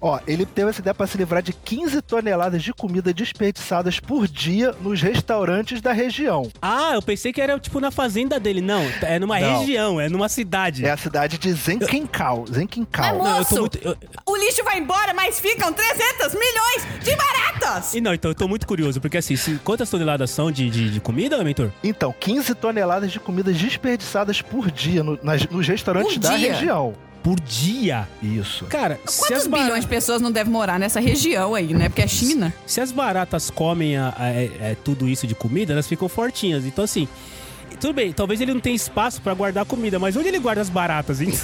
[0.01, 4.27] Ó, ele teve essa ideia pra se livrar de 15 toneladas de comida desperdiçadas por
[4.27, 6.49] dia nos restaurantes da região.
[6.61, 8.61] Ah, eu pensei que era tipo na fazenda dele.
[8.61, 9.59] Não, é numa Não.
[9.59, 10.85] região, é numa cidade.
[10.85, 12.45] É a cidade de Zenkinkau.
[12.51, 13.03] Zenkinkau.
[13.05, 13.55] Mas, Não, eu Moço!
[13.55, 13.77] tô muito.
[13.83, 17.93] eu- O lixo vai embora, mas ficam 300 milhões de baratas!
[17.93, 20.89] E não, então eu tô muito curioso, porque assim, se- quantas toneladas são de, de,
[20.91, 21.71] de comida, mentor?
[21.83, 26.53] Então, 15 toneladas de comidas desperdiçadas por dia no- nas- nos restaurantes Por da dia?
[26.53, 26.93] região.
[27.23, 28.07] Por dia?
[28.23, 28.65] Isso.
[28.65, 31.89] Cara, se Quantos as, bara- bilhões de pessoas não devem morar nessa região aí, né?
[31.89, 32.53] Porque é China.
[32.65, 36.63] se as baratas comem a- a- é- é tudo isso de comida, elas ficam fortinhas.
[36.65, 37.07] Então, assim,
[37.79, 40.69] Tudo bem, talvez ele não tenha espaço pra guardar comida, mas onde ele guarda as
[40.69, 41.31] baratas, hein?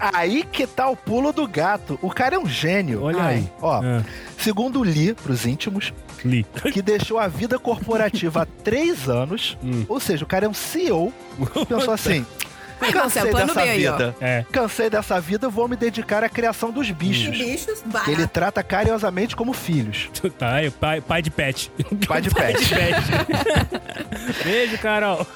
[0.00, 1.98] Aí que tá o pulo do gato.
[2.00, 3.02] O cara é um gênio.
[3.02, 3.48] Olha aí.
[3.60, 4.02] Ó, Ah,
[4.38, 5.92] segundo o Lee, pros íntimos,
[6.24, 6.46] li.
[6.72, 9.84] que deixou a vida corporativa há três anos, Hum.
[9.88, 11.12] ou seja, o cara é um CEO,
[11.68, 12.24] pensou assim.
[12.80, 14.16] Aí, Cansei plano dessa B vida.
[14.20, 14.44] É.
[14.52, 17.36] Cansei dessa vida, vou me dedicar à criação dos bichos.
[17.36, 18.10] Bichos, barato.
[18.10, 20.10] Ele trata carinhosamente como filhos.
[20.38, 21.72] Tá, aí, pai, pai de pet.
[22.06, 22.58] Pai de pet.
[24.44, 25.26] Beijo, Carol.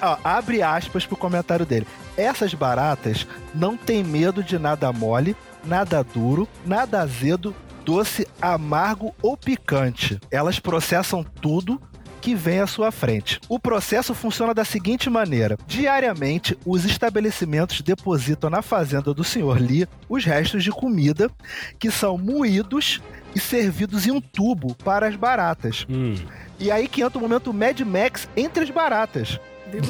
[0.00, 1.86] Ó, abre aspas pro comentário dele.
[2.16, 9.36] Essas baratas não têm medo de nada mole, nada duro, nada azedo, doce, amargo ou
[9.36, 10.18] picante.
[10.30, 11.80] Elas processam tudo
[12.20, 13.40] que vem à sua frente.
[13.48, 19.58] O processo funciona da seguinte maneira: diariamente, os estabelecimentos depositam na fazenda do Sr.
[19.60, 21.30] Lee os restos de comida
[21.78, 23.00] que são moídos
[23.34, 25.86] e servidos em um tubo para as baratas.
[25.88, 26.14] Hum.
[26.58, 29.38] E aí que entra o momento Mad Max entre as baratas.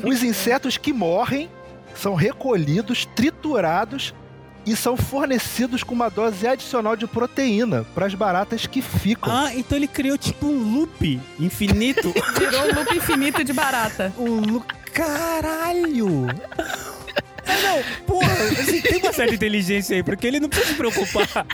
[0.05, 1.49] Os insetos que morrem
[1.95, 4.15] são recolhidos, triturados
[4.67, 9.33] e são fornecidos com uma dose adicional de proteína para as baratas que ficam.
[9.33, 12.13] Ah, então ele criou tipo um loop infinito.
[12.39, 14.13] Virou um loop infinito de barata.
[14.19, 14.67] um loop.
[14.93, 16.27] Caralho!
[17.47, 21.27] Ah, não, porra, assim, tem uma certa inteligência aí, porque ele não precisa se preocupar.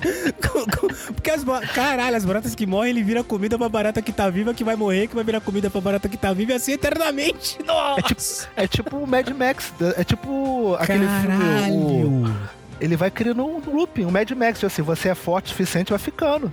[1.14, 4.52] Porque as caralho, as baratas que morrem, ele vira comida pra barata que tá viva,
[4.54, 7.58] que vai morrer, que vai virar comida pra barata que tá viva e assim eternamente.
[7.66, 8.48] Nossa!
[8.56, 11.36] É tipo o Mad Max, é tipo aquele filme.
[11.36, 12.36] o- Caralho!
[12.78, 15.90] ele vai criando um looping, um Mad Max, tipo assim, você é forte o suficiente,
[15.90, 16.52] vai ficando.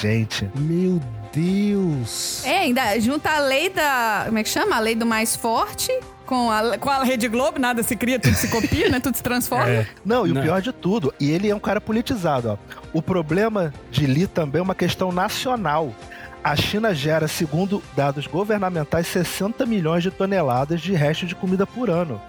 [0.00, 1.00] Gente, Meu
[1.32, 2.42] Deus!
[2.44, 4.22] É, ainda junta a lei da.
[4.26, 4.76] Como é que chama?
[4.76, 5.92] A lei do mais forte
[6.30, 9.00] com a, com a Rede Globo, nada se cria, tudo se copia, né?
[9.00, 9.68] Tudo se transforma.
[9.68, 9.86] É.
[10.04, 10.40] Não, e Não.
[10.40, 12.76] o pior de tudo, e ele é um cara politizado, ó.
[12.92, 15.92] O problema de Lee também é uma questão nacional.
[16.42, 21.90] A China gera, segundo dados governamentais, 60 milhões de toneladas de restos de comida por
[21.90, 22.20] ano.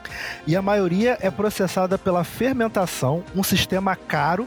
[0.46, 4.46] E a maioria é processada pela fermentação, um sistema caro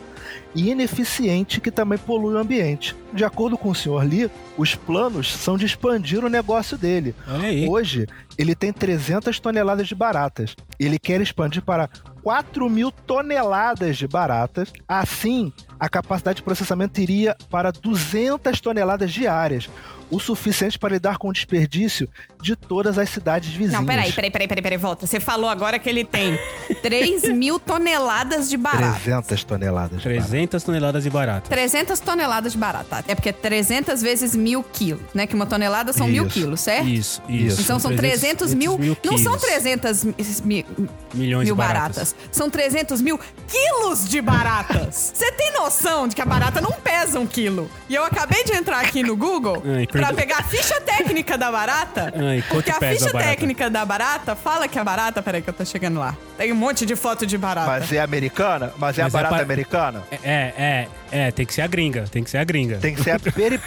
[0.55, 2.94] e ineficiente que também polui o ambiente.
[3.12, 4.05] De acordo com o Sr.
[4.05, 7.66] Lee, os planos são de expandir o negócio dele, aí.
[7.66, 10.55] Hoje, ele tem 300 toneladas de baratas.
[10.79, 11.88] Ele quer expandir para
[12.22, 14.72] 4 mil toneladas de baratas.
[14.88, 15.53] Assim,
[15.85, 19.68] a capacidade de processamento iria para 200 toneladas diárias,
[20.11, 22.09] o suficiente para lidar com o desperdício
[22.43, 23.73] de todas as cidades vizinhas.
[23.73, 25.07] Não, peraí, peraí, peraí, peraí, peraí, volta.
[25.07, 26.38] Você falou agora que ele tem
[26.83, 29.01] 3 mil toneladas de barata.
[29.01, 30.03] 300 toneladas.
[30.03, 30.21] de barata.
[30.21, 31.49] 300 toneladas de barata.
[31.49, 33.05] 300 toneladas de barata.
[33.09, 35.27] É porque é 300 vezes mil quilos, né?
[35.27, 36.35] Que uma tonelada são mil Isso.
[36.35, 36.87] quilos, certo?
[36.88, 37.61] Isso, isso.
[37.62, 38.79] Então são 300, mil.
[39.05, 40.05] não são 300
[40.45, 40.67] mi-
[41.14, 42.12] milhões mil de baratas.
[42.12, 42.17] baratas.
[42.31, 45.12] São 300 mil quilos de baratas.
[45.14, 47.71] Você tem noção de que a barata não pesa um quilo?
[47.88, 51.51] E eu acabei de entrar aqui no Google Ai, pra pegar a ficha técnica da
[51.51, 52.12] barata.
[52.17, 53.31] Ai, porque a ficha a barata?
[53.31, 55.23] técnica da barata fala que a barata.
[55.23, 56.17] Peraí, que eu tô chegando lá.
[56.37, 57.67] Tem um monte de foto de barata.
[57.67, 58.73] Mas é americana?
[58.77, 60.03] Mas é Mas a é barata pa- americana?
[60.23, 62.77] É, é, é, tem que ser a gringa, tem que ser a gringa.
[62.79, 63.61] Tem que ser a peri...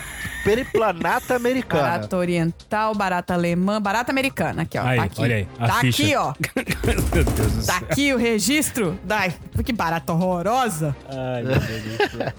[0.43, 1.84] periplanata americana.
[1.84, 4.62] Barata oriental, barata alemã, barata americana.
[4.63, 4.84] Aqui, ó.
[4.86, 5.21] Aí, tá aqui.
[5.21, 6.04] olha aí, a tá ficha.
[6.04, 6.34] aqui, ó.
[7.13, 7.88] Meu Deus do Tá céu.
[7.89, 9.00] aqui o registro.
[9.04, 9.34] Dai,
[9.65, 10.95] que barata horrorosa.
[11.10, 12.34] Ai, meu Deus do céu.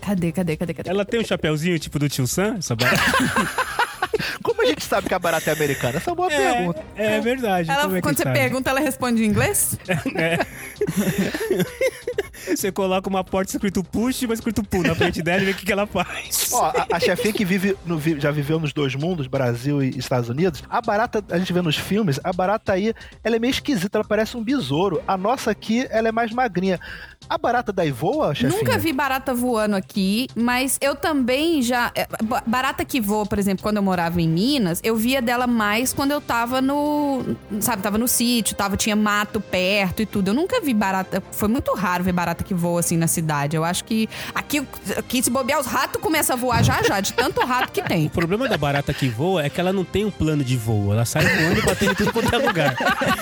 [0.00, 0.90] Cadê, cadê, cadê, cadê?
[0.90, 2.98] Ela tem um chapeuzinho tipo do tio Sam, essa barata?
[4.42, 5.98] Como a gente sabe que a barata é americana?
[5.98, 6.82] Essa é uma boa pergunta.
[6.96, 7.70] É, é verdade.
[7.70, 8.38] Ela, é quando você sabe?
[8.38, 9.78] pergunta, ela responde em inglês?
[12.46, 15.50] Você coloca uma porta escrito push e uma escrito pull na frente dela e vê
[15.50, 16.50] o que, que ela faz.
[16.52, 20.28] Ó, a, a chefinha que vive no, já viveu nos dois mundos, Brasil e Estados
[20.28, 23.98] Unidos, a barata, a gente vê nos filmes, a barata aí, ela é meio esquisita,
[23.98, 25.02] ela parece um besouro.
[25.06, 26.80] A nossa aqui, ela é mais magrinha.
[27.28, 28.58] A barata daí voa, chefinha?
[28.58, 31.90] Nunca vi barata voando aqui, mas eu também já.
[31.94, 35.46] é, ba- Barata que voa, por exemplo, quando eu morava em Minas, eu via dela
[35.46, 37.36] mais quando eu tava no.
[37.60, 40.28] Sabe, tava no sítio, tava, tinha mato perto e tudo.
[40.28, 41.22] Eu nunca vi barata.
[41.32, 43.56] Foi muito raro ver barata que voa assim na cidade.
[43.56, 47.12] Eu acho que aqui, aqui se bobear, os ratos começam a voar já já, de
[47.12, 48.06] tanto rato que tem.
[48.06, 50.92] O problema da barata que voa é que ela não tem um plano de voo.
[50.92, 52.74] Ela sai voando e batendo em tudo quanto é lugar.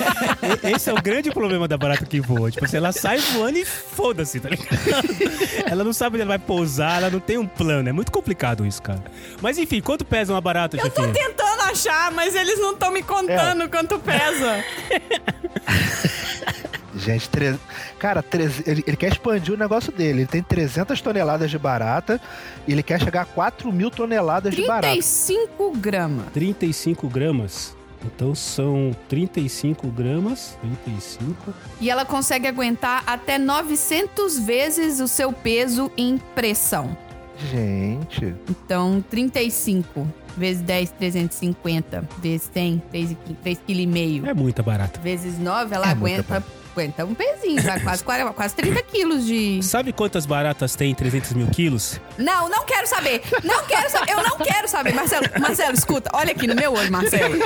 [0.63, 2.51] Esse é o grande problema da barata que voa.
[2.51, 3.65] Tipo assim, ela sai voando e
[3.97, 4.69] foda-se, tá ligado?
[5.69, 7.89] Ela não sabe onde ela vai pousar, ela não tem um plano.
[7.89, 9.03] É muito complicado isso, cara.
[9.41, 11.13] Mas enfim, quanto pesa uma barata, Eu tô chefinha?
[11.13, 14.63] tentando achar, mas eles não estão me contando quanto pesa.
[16.95, 17.59] Gente, tre...
[17.99, 20.21] cara, tre- ele, ele quer expandir o negócio dele.
[20.21, 22.19] Ele tem 300 toneladas de barata
[22.67, 24.93] e ele quer chegar a 4 mil toneladas de barata.
[24.95, 26.25] 35 gramas.
[26.33, 27.76] 35 gramas.
[28.05, 30.59] Então são 35 gramas.
[30.85, 31.55] 35.
[31.81, 36.97] E ela consegue aguentar até 900 vezes o seu peso em pressão.
[37.51, 38.35] Gente.
[38.49, 40.07] Então, 35
[40.37, 42.09] vezes 10, 350.
[42.19, 44.29] Vezes 100, 3,5 kg.
[44.29, 45.01] É muita barata.
[45.01, 47.81] Vezes 9, ela É muita aguenta, aguenta um pezinho, tá?
[47.81, 49.63] quase, 40, quase 30 quilos de...
[49.63, 51.99] Sabe quantas baratas tem em 300 mil quilos?
[52.19, 53.23] Não, não quero saber.
[53.43, 54.13] Não quero saber.
[54.13, 54.95] Eu não quero saber.
[54.95, 56.11] Marcelo, Marcelo, escuta.
[56.13, 57.37] Olha aqui no meu olho, Marcelo.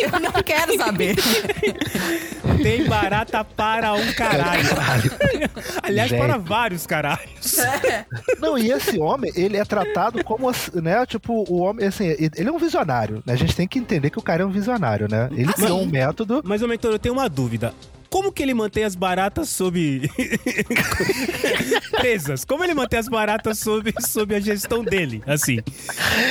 [0.00, 1.16] Eu não quero saber.
[2.62, 4.68] Tem barata para um caralho.
[5.82, 6.18] Aliás, Gente.
[6.18, 7.56] para vários caralhos.
[8.40, 12.52] Não, e esse homem, ele é tratado como, né, tipo, o homem, assim, ele é
[12.52, 13.34] um visionário, né?
[13.34, 15.28] A gente tem que entender que o cara é um visionário, né?
[15.32, 16.42] Ele criou um método.
[16.44, 17.72] Mas, ô mentor, eu tenho uma dúvida.
[18.10, 20.08] Como que ele mantém as baratas sob.
[21.92, 22.44] presas?
[22.44, 25.22] Como ele mantém as baratas sob, sob a gestão dele?
[25.26, 25.58] Assim.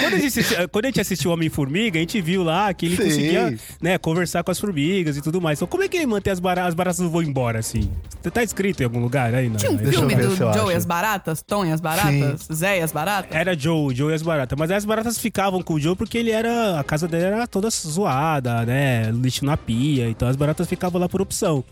[0.01, 2.97] Quando a gente, assisti- quando a gente assistiu Homem-Formiga, a gente viu lá que ele
[2.97, 3.03] Sim.
[3.03, 5.57] conseguia né, conversar com as formigas e tudo mais.
[5.59, 6.69] Então, como é que ele mantém as baratas?
[6.69, 7.89] As baratas não vão embora, assim?
[8.33, 9.47] Tá escrito em algum lugar aí?
[9.49, 11.41] Não, Tinha um filme do Joe e as baratas?
[11.41, 12.47] Tom e as baratas?
[12.53, 13.33] Zé e as baratas?
[13.35, 14.57] Era Joe, Joe e as baratas.
[14.57, 16.79] Mas as baratas ficavam com o Joe porque ele era.
[16.79, 19.09] A casa dele era toda zoada, né?
[19.11, 20.09] Lixo na pia.
[20.09, 21.63] Então as baratas ficavam lá por opção.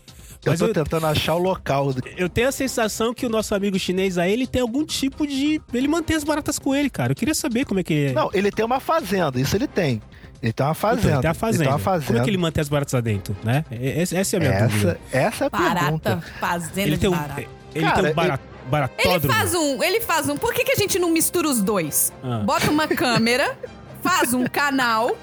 [0.44, 1.92] Eu Mas tô eu, tentando achar o local.
[1.92, 5.26] do- eu tenho a sensação que o nosso amigo chinês aí, ele tem algum tipo
[5.26, 5.60] de.
[5.72, 7.12] Ele mantém as baratas com ele, cara.
[7.12, 8.12] Eu queria saber como é que é.
[8.12, 10.00] Não, ele tem uma fazenda, isso ele tem.
[10.42, 11.08] Ele tem uma Então, fazenda.
[11.14, 11.62] ele tem a fazenda.
[11.64, 12.06] Ele tem uma fazenda.
[12.06, 13.64] Como é que ele mantém as baratas lá dentro, né?
[13.70, 15.00] É- Essa, essa é a minha essa, dúvida.
[15.10, 16.22] essa é a Barata, pergunta.
[16.38, 17.12] fazenda Ele de tem um.
[17.12, 17.44] barata.
[17.74, 19.34] Ele Cara, tem um bara, Ele baratódromo.
[19.34, 20.36] faz um, ele faz um.
[20.36, 22.12] Por que, que a gente não mistura os dois?
[22.22, 22.42] Ah.
[22.44, 23.56] Bota uma câmera,
[24.02, 25.16] faz um canal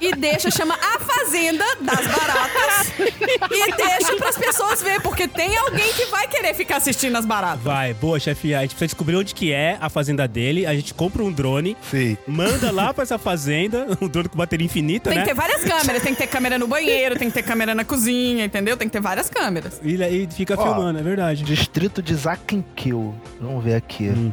[0.00, 5.92] e deixa, chama A Fazenda das Baratas e deixa pras pessoas ver, porque tem alguém
[5.92, 7.62] que vai querer ficar assistindo as baratas.
[7.62, 8.54] Vai, boa, chefe.
[8.54, 10.66] A gente precisa descobrir onde que é a fazenda dele.
[10.66, 12.16] A gente compra um drone, Sim.
[12.26, 15.24] manda lá pra essa fazenda, um drone com bateria infinita, Tem né?
[15.24, 17.84] que ter várias câmeras, tem que ter câmera no banheiro, tem que ter câmera na
[17.84, 18.76] cozinha, entendeu?
[18.76, 19.80] Tem que ter várias câmeras.
[19.82, 21.44] E aí fica Ó, filmando, é verdade.
[21.44, 23.14] Distrito de Zakinkill.
[23.40, 24.08] Vamos ver aqui.
[24.08, 24.32] Hum.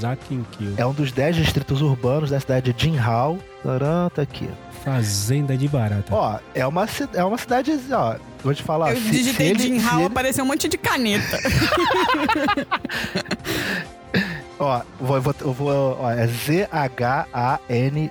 [0.00, 0.74] Zakin Kill.
[0.76, 3.38] É um dos 10 distritos urbanos da cidade de Jinhao.
[3.62, 4.48] Tarã, tá aqui.
[4.84, 6.14] Fazenda de barata.
[6.14, 8.90] Ó, é uma, é uma cidade, ó, vou te falar.
[8.90, 11.38] Eu se- se digitei ele- se Jinhao, ele- apareceu um monte de caneta.
[14.58, 16.26] Ó, vou, eu vou, vou, ó, é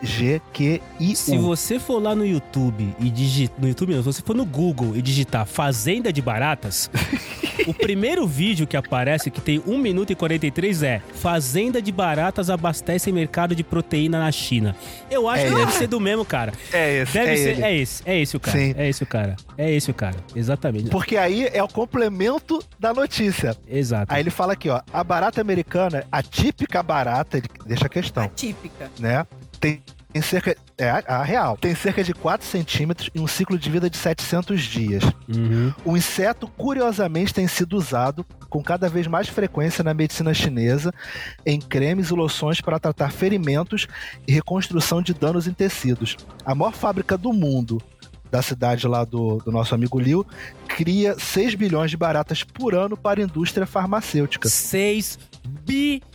[0.04, 1.16] Z-H-A-N-G-Q-I-U.
[1.16, 3.56] Se você for lá no YouTube e digitar.
[3.60, 6.90] No YouTube, não, se você for no Google e digitar Fazenda de Baratas,
[7.68, 12.50] o primeiro vídeo que aparece, que tem 1 minuto e 43, é Fazenda de Baratas
[12.50, 14.76] abastece mercado de proteína na China.
[15.10, 15.78] Eu acho É que deve esse.
[15.80, 16.54] ser do mesmo cara.
[16.72, 17.50] É esse, Deve é ser.
[17.52, 17.62] ele.
[17.64, 18.58] É esse, é esse o cara.
[18.58, 18.74] Sim.
[18.78, 19.36] É esse o cara.
[19.58, 20.16] É esse o cara.
[20.36, 20.90] Exatamente.
[20.90, 23.56] Porque aí é o complemento da notícia.
[23.70, 24.14] Exato.
[24.14, 28.30] Aí ele fala aqui, ó, a barata americana, a típica barata, ele deixa a questão,
[28.36, 28.92] Típica.
[29.00, 29.26] né?
[29.60, 33.58] Tem, tem cerca, é a, a real, tem cerca de 4 centímetros e um ciclo
[33.58, 35.04] de vida de 700 dias.
[35.34, 35.74] Uhum.
[35.86, 40.94] O inseto, curiosamente, tem sido usado com cada vez mais frequência na medicina chinesa
[41.46, 43.88] em cremes e loções para tratar ferimentos
[44.28, 46.18] e reconstrução de danos em tecidos.
[46.46, 47.82] A maior fábrica do mundo
[48.30, 50.26] da cidade lá do, do nosso amigo Liu
[50.68, 54.50] cria 6 bilhões de baratas por ano para a indústria farmacêutica.
[54.50, 55.18] 6
[55.64, 56.13] bilhões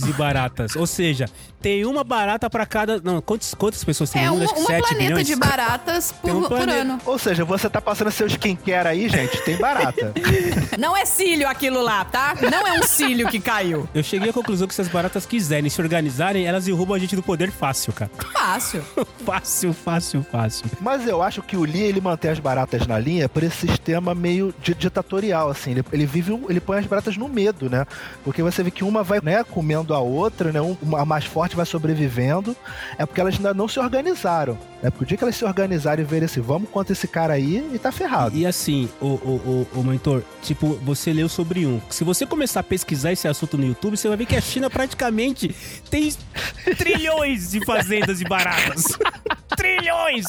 [0.00, 0.74] de baratas.
[0.74, 1.26] Ou seja,
[1.64, 3.00] tem uma barata pra cada.
[3.02, 5.26] Não, quantas, quantas pessoas tem É uma, uma 7 planeta bilhões.
[5.26, 7.00] de baratas por, um por ano.
[7.06, 10.12] Ou seja, você tá passando seu skincare aí, gente, tem barata.
[10.78, 12.34] Não é cílio aquilo lá, tá?
[12.50, 13.88] Não é um cílio que caiu.
[13.94, 17.16] Eu cheguei à conclusão que se as baratas quiserem se organizarem, elas derrubam a gente
[17.16, 18.10] do poder fácil, cara.
[18.34, 18.84] Fácil.
[19.24, 20.66] Fácil, fácil, fácil.
[20.82, 24.14] Mas eu acho que o Lee ele mantém as baratas na linha por esse sistema
[24.14, 25.70] meio di- ditatorial, assim.
[25.70, 27.86] Ele, ele vive, um- ele põe as baratas no medo, né?
[28.22, 30.60] Porque você vê que uma vai, né, comendo a outra, né?
[30.60, 32.56] Um- uma- a mais forte vai sobrevivendo.
[32.98, 34.58] É porque elas ainda não se organizaram.
[34.82, 37.32] É porque o dia que elas se organizarem e verem assim, vamos contra esse cara
[37.34, 38.36] aí e tá ferrado.
[38.36, 41.80] E assim, o, o, o, o mentor, tipo, você leu sobre um.
[41.88, 44.68] Se você começar a pesquisar esse assunto no YouTube, você vai ver que a China
[44.68, 45.54] praticamente
[45.90, 46.12] tem
[46.76, 48.84] trilhões de fazendas de baratas.
[49.56, 50.26] trilhões!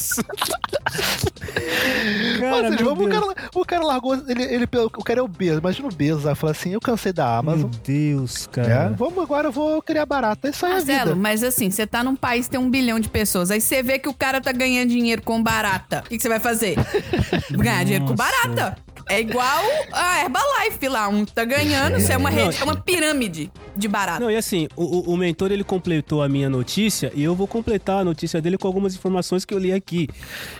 [2.41, 3.34] Ou seja, meu vamos- cara,
[3.75, 6.71] cara largou, ele, ele, o cara é o Bezos, imagina o Bezos, aí fala assim,
[6.71, 7.69] eu cansei da Amazon.
[7.69, 8.95] Meu Deus, É, cara.
[8.97, 10.49] vamos agora, eu vou criar barata.
[10.49, 11.15] Isso aí é a Marcelo, vida.
[11.15, 13.51] mas assim, você tá num país que tem um bilhão de pessoas.
[13.51, 16.03] Aí você vê que o cara tá ganhando dinheiro com barata.
[16.05, 16.75] O que que você vai fazer?
[17.51, 18.77] Ganhar dinheiro com barata.
[19.07, 21.07] É igual a Herbalife lá.
[21.07, 24.19] Um tá ganhando, isso é uma rede, é uma pirâmide de barata.
[24.19, 27.47] Não, e assim, o, o- o mentor ele completou a minha notícia e eu vou
[27.47, 30.09] completar a notícia dele com algumas informações que eu li aqui.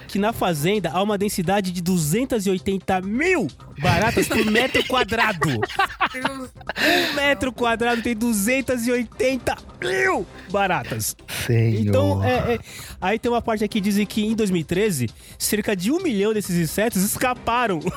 [0.08, 3.48] Que na fazenda há uma densidade de 280 mil
[3.82, 5.50] baratas por metro quadrado.
[5.50, 11.16] Um metro quadrado tem 280 mil baratas.
[11.46, 11.82] Senhor.
[11.82, 12.60] Então, é, é-
[13.08, 16.56] aí tem uma parte aqui que dizem que em 2013, cerca de um milhão desses
[16.58, 17.80] insetos escaparam.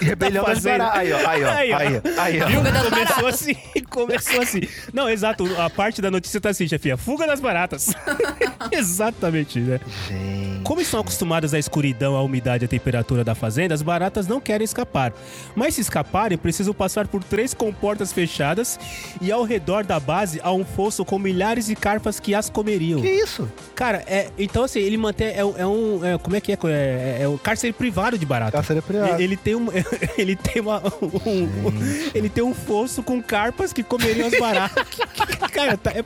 [0.00, 0.98] Rebelião tá das baratas.
[1.00, 1.76] Aí, ó, aí, ó, Aí, ó.
[1.76, 2.46] aí, ó, aí, ó.
[2.46, 2.58] Viu?
[2.58, 3.34] Fuga das Começou baratas.
[3.34, 3.54] assim,
[3.90, 4.60] começou assim.
[4.92, 6.96] Não, exato, a parte da notícia tá assim, chefia.
[6.96, 7.88] Fuga das baratas.
[8.70, 9.80] Exatamente, né?
[10.06, 10.62] Gente.
[10.62, 14.40] Como estão acostumadas à escuridão, à umidade e à temperatura da fazenda, as baratas não
[14.40, 15.12] querem escapar.
[15.56, 18.78] Mas se escaparem, precisam passar por três comportas fechadas
[19.20, 23.00] e ao redor da base há um fosso com milhares de carpas que as comeriam.
[23.00, 23.50] Que isso?
[23.78, 25.28] Cara, é, então assim, ele mantém.
[25.36, 26.04] É, um- é um.
[26.04, 26.58] é, como é que é?
[26.64, 28.50] É, é um cárcere privado de barata.
[28.50, 29.22] Cárcere privado.
[29.22, 29.68] Ele tem um.
[30.18, 30.82] Ele tem uma.
[31.00, 34.84] um- ele tem um fosso com carpas que comeriam as baratas.
[35.54, 36.04] Cara, tá- é-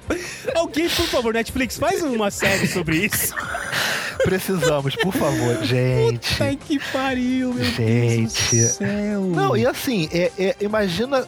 [0.54, 3.34] alguém, por favor, Netflix, faz uma série sobre isso.
[4.22, 5.56] Precisamos, por favor.
[5.64, 6.42] Gente.
[6.42, 8.56] Ai, que pariu, meu Deus Gente.
[8.56, 9.20] do céu.
[9.22, 11.26] Não, e assim, é, é, imagina.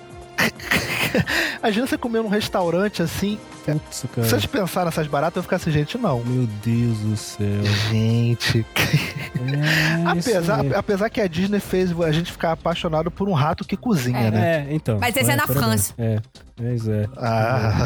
[1.58, 3.38] imagina você comer num restaurante assim.
[3.72, 4.28] Putz, Se cara.
[4.28, 6.22] vocês pensarem nessas baratas, eu ficar assim, gente, não.
[6.24, 7.64] Meu Deus do céu.
[7.90, 8.64] Gente.
[9.44, 13.76] É, apesar, apesar que a Disney fez a gente ficar apaixonado por um rato que
[13.76, 14.30] cozinha, É.
[14.30, 14.66] né?
[14.70, 14.98] É, então.
[14.98, 15.46] Mas esse é na.
[15.46, 15.92] França.
[15.98, 16.18] É,
[16.56, 17.06] pois é.
[17.16, 17.84] Ah.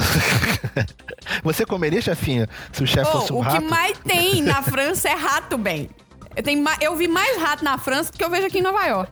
[1.42, 3.64] Você comeria, chefinha, se o chefe Ô, fosse um o que rato?
[3.68, 5.88] mais tem na França é rato, bem.
[6.39, 8.62] Eu, tenho ma- eu vi mais rato na França do que eu vejo aqui em
[8.62, 9.11] Nova York.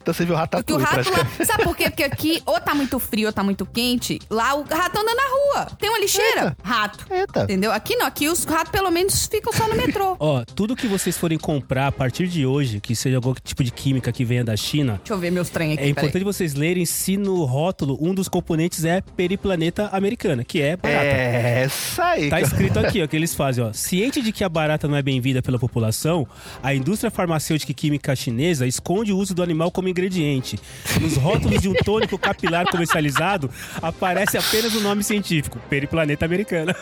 [0.00, 0.94] Então você viu Porque o rato lá.
[0.94, 1.44] praticamente.
[1.46, 1.84] Sabe por quê?
[1.90, 4.18] Porque aqui ou tá muito frio ou tá muito quente.
[4.30, 5.22] Lá o rato anda na
[5.60, 5.66] rua.
[5.78, 6.40] Tem uma lixeira.
[6.44, 6.56] Eita.
[6.62, 7.06] Rato.
[7.10, 7.42] Eita.
[7.44, 7.70] Entendeu?
[7.70, 8.06] Aqui não.
[8.06, 10.16] Aqui os ratos pelo menos ficam só no metrô.
[10.20, 13.70] Ó, tudo que vocês forem comprar a partir de hoje, que seja algum tipo de
[13.70, 15.82] química que venha da China, Deixa eu ver meus trem aqui.
[15.82, 20.76] é importante vocês lerem se no rótulo um dos componentes é periplaneta americana, que é
[20.76, 21.04] barata.
[21.04, 22.30] É, essa aí.
[22.30, 23.72] Tá escrito aqui, ó, que eles fazem, ó.
[23.72, 26.26] Ciente de que a barata não é bem-vinda pela população,
[26.62, 30.58] a indústria farmacêutica e química chinesa esconde o uso do animal como ingrediente.
[31.00, 33.50] Nos rótulos de um tônico capilar comercializado,
[33.82, 36.74] aparece apenas o nome científico, periplaneta americana.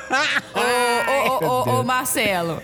[0.54, 2.60] Ô, ô, ô, ô, ô, Marcelo.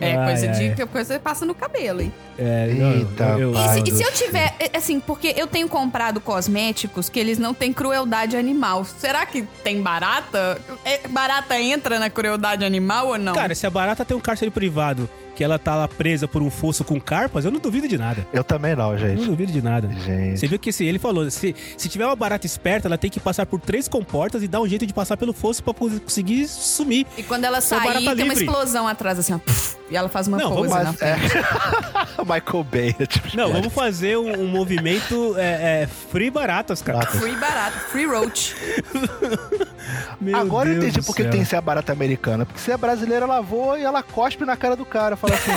[0.00, 0.52] É Ai, coisa ai.
[0.70, 2.12] de que coisa passa no cabelo, hein?
[2.38, 6.20] É, Eita, eu- E do e se eu tiver, é, assim, porque eu tenho comprado
[6.20, 8.84] cosméticos que eles não têm crueldade animal.
[8.84, 10.58] Será que tem barata?
[10.84, 13.34] É, barata entra na crueldade animal ou não?
[13.34, 15.08] Cara, se a barata tem um cárcere privado,
[15.40, 18.26] que ela tá lá presa por um fosso com carpas, eu não duvido de nada.
[18.30, 19.20] Eu também não, Eu gente.
[19.20, 19.88] não duvido de nada.
[19.90, 20.38] Gente.
[20.38, 23.18] Você viu que se ele falou, se, se tiver uma barata esperta, ela tem que
[23.18, 27.06] passar por três comportas e dar um jeito de passar pelo fosso pra conseguir sumir.
[27.16, 28.44] E quando ela sair, barata tem uma livre.
[28.44, 29.38] explosão atrás, assim, ó.
[29.38, 31.16] puf, e ela faz uma Não, pose vamos- na Mas, é.
[32.22, 32.94] Michael Bay.
[33.00, 36.98] é tipo Não, vamos fazer um, um movimento é, é, free baratas, cara.
[36.98, 37.18] Baratas.
[37.18, 38.54] Free barato, free roach.
[40.20, 41.30] Meu Agora eu Deus entendi do por que céu.
[41.30, 42.44] tem que ser a barata americana.
[42.46, 45.16] Porque se é brasileira, ela voa e ela cospe na cara do cara.
[45.16, 45.52] Fala assim: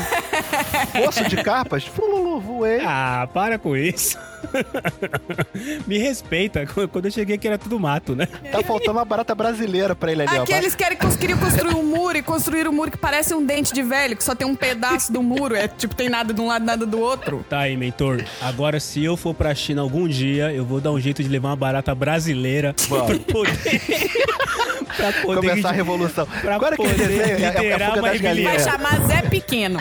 [1.03, 1.85] Poço de carpas?
[1.85, 2.81] Fululu, voei.
[2.85, 4.17] Ah, para com isso.
[5.87, 6.65] Me respeita.
[6.65, 8.27] Quando eu cheguei aqui era tudo mato, né?
[8.51, 10.43] Tá faltando uma barata brasileira pra ele ali, ó.
[10.43, 13.73] Aqui eles querem, queriam construir um muro e construir um muro que parece um dente
[13.73, 15.55] de velho, que só tem um pedaço do muro.
[15.55, 17.45] É tipo, tem nada de um lado, nada do outro.
[17.49, 18.23] Tá aí, mentor.
[18.41, 21.49] Agora, se eu for pra China algum dia, eu vou dar um jeito de levar
[21.49, 23.17] uma barata brasileira Vamos.
[23.23, 23.53] pra poder.
[24.95, 26.27] pra poder Começar a revolução.
[26.41, 28.51] pra Agora que poder desenho é, é, a uma rebelião.
[28.51, 29.79] Vai chamar Zé Pequeno.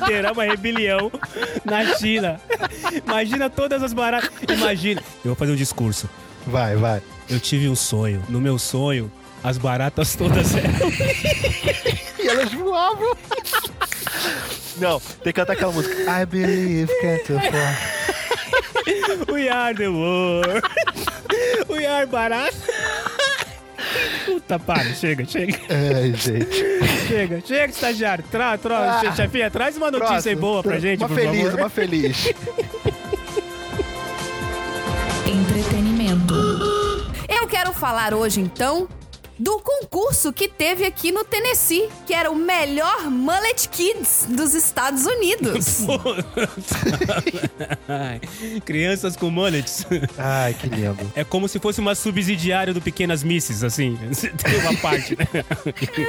[0.00, 1.10] liderar uma rebelião
[1.64, 2.40] na China.
[3.06, 4.30] Imagina todas as baratas.
[4.48, 5.00] Imagina.
[5.24, 6.08] Eu vou fazer um discurso.
[6.46, 7.02] Vai, vai.
[7.28, 8.22] Eu tive um sonho.
[8.28, 9.10] No meu sonho,
[9.42, 10.68] as baratas todas eram.
[12.18, 13.16] E elas voavam.
[14.78, 15.94] Não, tem que cantar aquela música.
[16.20, 17.38] I believe can't fly.
[19.32, 20.62] We are the world.
[21.70, 22.56] We are barata.
[24.26, 26.56] Puta, para, chega, chega, Ai, gente.
[27.06, 28.24] chega, chega, estagiário.
[28.30, 29.12] Tra, tra, Ah.
[29.14, 31.60] chefinha, traz uma notícia boa pra gente, Uma feliz, favor.
[31.60, 32.34] uma feliz.
[35.28, 36.34] Entretenimento.
[37.28, 38.88] Eu quero falar hoje, então,
[39.38, 45.04] do concurso que teve aqui no Tennessee, que era o melhor Mullet Kids dos Estados
[45.04, 45.80] Unidos.
[47.86, 48.20] Ai,
[48.64, 49.86] Crianças com mullets.
[50.16, 51.12] Ai, que lindo.
[51.14, 53.98] É como se fosse uma subsidiária do Pequenas Misses, assim.
[54.42, 55.26] Tem uma parte, né?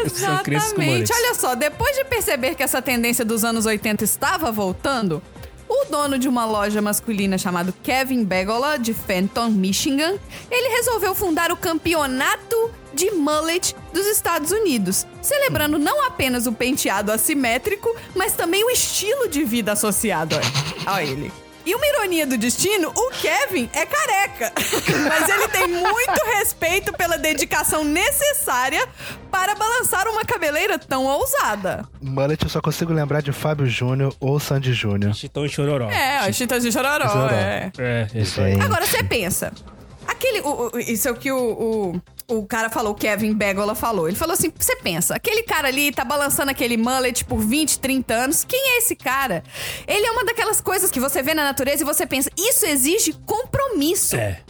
[0.05, 1.11] Exatamente.
[1.11, 5.21] Olha só, depois de perceber que essa tendência dos anos 80 estava voltando,
[5.69, 10.17] o dono de uma loja masculina chamado Kevin Begola, de Fenton, Michigan,
[10.49, 17.11] ele resolveu fundar o campeonato de mullet dos Estados Unidos, celebrando não apenas o penteado
[17.11, 20.35] assimétrico, mas também o estilo de vida associado
[20.87, 21.31] a, ele.
[21.69, 24.51] E uma ironia do destino, o Kevin é careca.
[25.07, 28.87] Mas ele tem muito respeito pela dedicação necessária
[29.29, 31.87] para balançar uma cabeleira tão ousada.
[32.01, 35.13] Mullet eu só consigo lembrar de Fábio Júnior ou Sandy Júnior.
[35.13, 35.91] Chitão e chororó.
[35.91, 37.35] É, as chitas de chororó, Chororó.
[37.35, 37.71] é.
[37.77, 38.59] É, isso aí.
[38.59, 39.53] Agora você pensa.
[40.09, 43.75] Aquele o- o- isso é o que o, o, o cara falou, o Kevin Begola
[43.75, 44.07] falou.
[44.07, 48.13] Ele falou assim: você pensa, aquele cara ali tá balançando aquele mullet por 20, 30
[48.13, 48.43] anos.
[48.43, 49.43] Quem é esse cara?
[49.87, 53.13] Ele é uma daquelas coisas que você vê na natureza e você pensa, isso exige
[53.25, 54.41] compromisso É,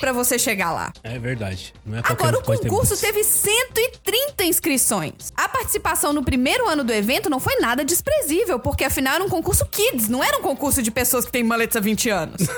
[0.00, 0.92] pra você chegar lá.
[1.02, 1.72] é verdade.
[1.84, 5.32] Não é Agora, o concurso teve 130 inscrições.
[5.36, 9.28] A participação no primeiro ano do evento não foi nada desprezível, porque afinal era um
[9.28, 12.42] concurso kids, não era um concurso de pessoas que têm mullets há 20 anos.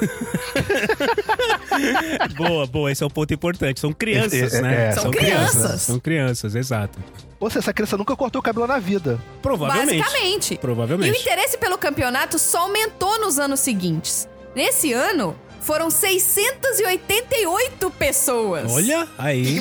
[2.37, 3.81] Boa, boa, esse é um ponto importante.
[3.81, 4.89] São crianças, É, é, né?
[4.89, 4.93] é.
[4.93, 5.83] São crianças.
[5.83, 6.99] São crianças, exato.
[7.39, 9.21] Ou seja, essa criança nunca cortou o cabelo na vida.
[9.43, 10.03] Provavelmente.
[10.03, 10.55] Basicamente.
[10.55, 11.21] E o Provavelmente.
[11.21, 14.29] interesse pelo campeonato só aumentou nos anos seguintes.
[14.55, 15.37] Nesse ano,
[15.67, 18.73] foram 688 pessoas.
[18.73, 19.61] Olha aí.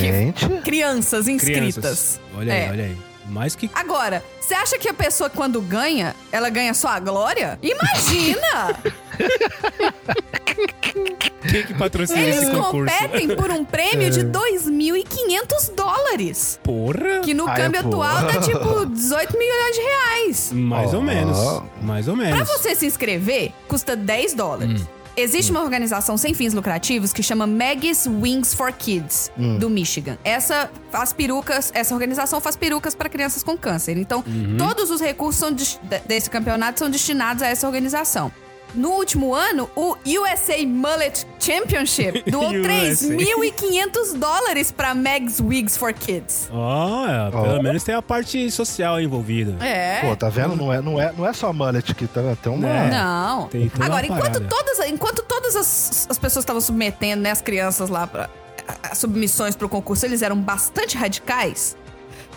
[0.00, 0.48] Gente.
[0.62, 1.74] Crianças inscritas.
[1.74, 2.20] Crianças.
[2.36, 2.64] Olha É.
[2.64, 2.96] aí, olha aí.
[3.28, 3.70] Mais que.
[3.74, 7.58] Agora, você acha que a pessoa, quando ganha, ela ganha só a glória?
[7.62, 8.76] Imagina!
[11.50, 12.92] Quem que patrocina Eles esse concurso?
[12.94, 16.58] competem por um prêmio de 2.500 dólares.
[16.62, 17.20] Porra!
[17.24, 20.50] Que no Ai, câmbio atual dá tipo 18 milhões de reais.
[20.52, 21.02] Mais ou Ó.
[21.02, 21.38] menos.
[21.82, 22.48] Mais ou Pra menos.
[22.48, 24.82] você se inscrever, custa 10 dólares.
[25.16, 30.16] Existe uma organização sem fins lucrativos que chama Maggie's Wings for Kids, do Michigan.
[30.24, 33.96] Essa faz perucas, essa organização faz perucas para crianças com câncer.
[33.98, 34.24] Então,
[34.56, 38.32] todos os recursos de- desse campeonato são destinados a essa organização.
[38.74, 43.06] No último ano, o USA Mullet Championship doou USA.
[43.08, 46.48] 3.500 dólares para Meg's Wigs for Kids.
[46.52, 47.62] Ó, é, pelo Ó.
[47.62, 49.62] menos tem a parte social envolvida.
[49.64, 50.00] É.
[50.00, 50.56] Pô, tá vendo?
[50.56, 52.68] Não é, não é, não é só mullet que tá, tem uma.
[52.68, 52.90] É.
[52.90, 53.48] Não.
[53.48, 54.48] Tem toda Agora, enquanto parada.
[54.48, 58.30] todas, enquanto todas as, as pessoas estavam submetendo, né, as crianças lá para
[58.94, 61.76] submissões pro concurso, eles eram bastante radicais.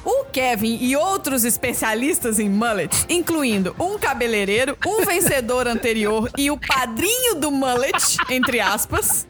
[0.05, 6.57] O Kevin e outros especialistas em mullets, incluindo um cabeleireiro, um vencedor anterior e o
[6.57, 9.25] padrinho do mullet, entre aspas.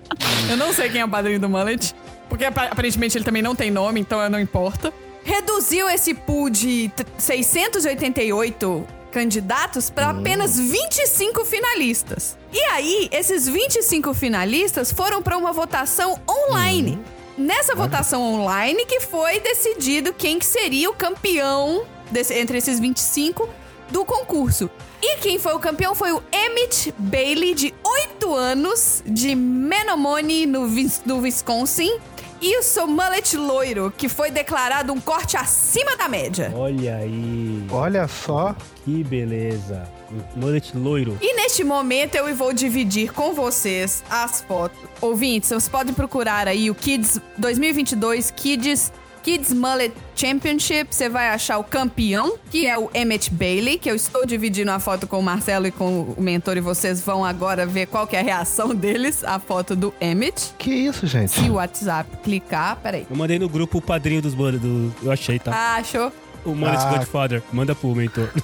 [0.49, 1.95] Eu não sei quem é o padrinho do mullet,
[2.27, 4.93] porque apa- aparentemente ele também não tem nome, então não importa.
[5.23, 12.37] Reduziu esse pool de t- 688 candidatos para apenas 25 finalistas.
[12.51, 16.99] E aí, esses 25 finalistas foram para uma votação online.
[17.37, 23.49] Nessa votação online que foi decidido quem que seria o campeão desse- entre esses 25
[23.89, 24.69] do concurso.
[25.01, 30.65] E quem foi o campeão foi o Emmett Bailey, de 8 anos, de Menomonee, no,
[31.05, 31.99] no Wisconsin.
[32.41, 36.51] E o seu mullet loiro, que foi declarado um corte acima da média.
[36.55, 37.65] Olha aí.
[37.71, 38.55] Olha só.
[38.83, 39.89] Que beleza.
[40.35, 41.17] Mullet loiro.
[41.21, 44.77] E neste momento eu vou dividir com vocês as fotos.
[45.01, 48.91] Ouvintes, vocês podem procurar aí o Kids 2022 Kids
[49.25, 50.93] Kids Mullet Championship.
[50.93, 54.79] Você vai achar o campeão, que é o Emmett Bailey, que eu estou dividindo a
[54.79, 58.15] foto com o Marcelo e com o mentor e vocês vão agora ver qual que
[58.15, 60.53] é a reação deles, a foto do Emmett.
[60.59, 61.31] Que isso, gente?
[61.31, 63.07] Se o WhatsApp clicar, peraí.
[63.09, 64.59] Eu mandei no grupo o padrinho dos mullet.
[64.59, 64.93] Do...
[65.01, 65.51] Eu achei, tá?
[65.51, 66.11] Ah, achou?
[66.45, 66.97] O mullet Ah.
[66.97, 67.41] Godfather.
[67.51, 68.29] Manda pro mentor.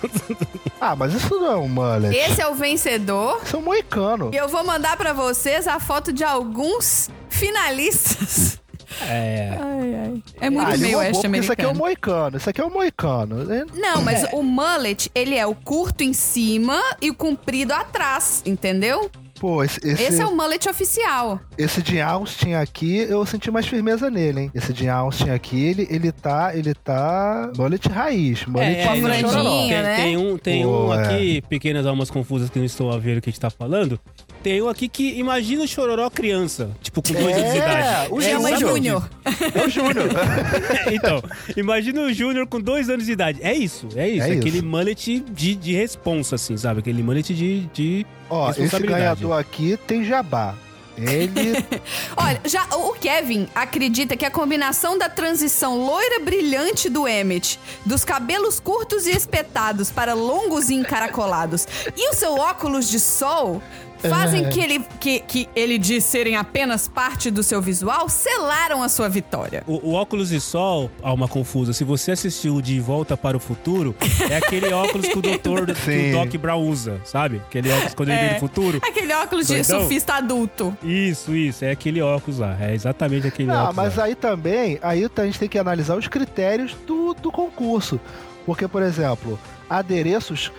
[0.83, 2.15] Ah, mas isso não é um mullet.
[2.17, 3.39] Esse é o vencedor.
[3.45, 4.31] Isso é um moicano.
[4.33, 8.59] E eu vou mandar pra vocês a foto de alguns finalistas.
[9.07, 9.57] é.
[9.61, 10.23] Ai, ai.
[10.39, 11.79] É muito Ah, meio oeste porque Isso aqui é um americano.
[11.79, 12.37] moicano.
[12.37, 13.53] Isso aqui é um moicano.
[13.53, 18.41] É- Não, mas o mullet, ele é o curto em cima e o comprido atrás,
[18.45, 19.09] entendeu?
[19.41, 21.39] Pô, esse, esse, Esse é o mullet oficial.
[21.57, 24.51] esse de Austin aqui, eu senti mais firmeza nele, hein?
[24.53, 26.55] Esse de Austin aqui, ele, ele tá.
[26.55, 27.51] Ele tá.
[27.57, 28.45] Mullet raiz.
[28.45, 29.67] Mullet É, com franjinha, não, não.
[29.67, 29.95] tem, né?
[29.95, 31.03] tem um, tem Pô, um é.
[31.03, 33.99] aqui, pequenas almas confusas que não estou a ver o que a gente tá falando.
[34.43, 38.11] Tem um aqui que imagina o chororó criança, tipo com dois anos de idade.
[38.11, 39.09] o exatamente Júnior.
[39.53, 40.09] É o Júnior.
[40.91, 41.23] então,
[41.55, 43.39] imagina o Júnior com dois anos de idade.
[43.43, 44.25] É isso, é isso.
[44.25, 44.65] É É aquele isso.
[44.65, 46.79] mullet de, de responsa, assim, sabe?
[46.79, 47.67] Aquele mullet de.
[47.67, 48.05] de...
[48.29, 50.55] Ó, esse ganhador aqui tem jabá.
[50.97, 51.63] Ele.
[52.17, 58.03] Olha, já o Kevin acredita que a combinação da transição loira brilhante do Emmett, dos
[58.03, 63.61] cabelos curtos e espetados para longos e encaracolados, e o seu óculos de sol
[64.09, 64.49] fazem É.
[64.49, 69.07] que ele que, que ele diz serem apenas parte do seu visual, selaram a sua
[69.09, 69.63] vitória.
[69.67, 73.95] O, o óculos de sol, alma confusa, se você assistiu De Volta para o Futuro,
[74.29, 77.37] é aquele óculos que o doutor, que o Doc Brown usa, sabe?
[77.47, 78.23] Aquele óculos quando ele É.
[78.25, 78.77] vem do futuro.
[78.83, 79.79] Aquele óculos de Doidão?
[79.81, 80.77] surfista adulto.
[80.83, 82.57] Isso, isso, é aquele óculos lá.
[82.59, 84.03] É exatamente aquele Ah, óculos mas lá.
[84.05, 87.99] aí também, aí a gente tem que analisar os critérios do, do concurso.
[88.45, 89.39] Porque, por exemplo,
[89.69, 90.51] adereços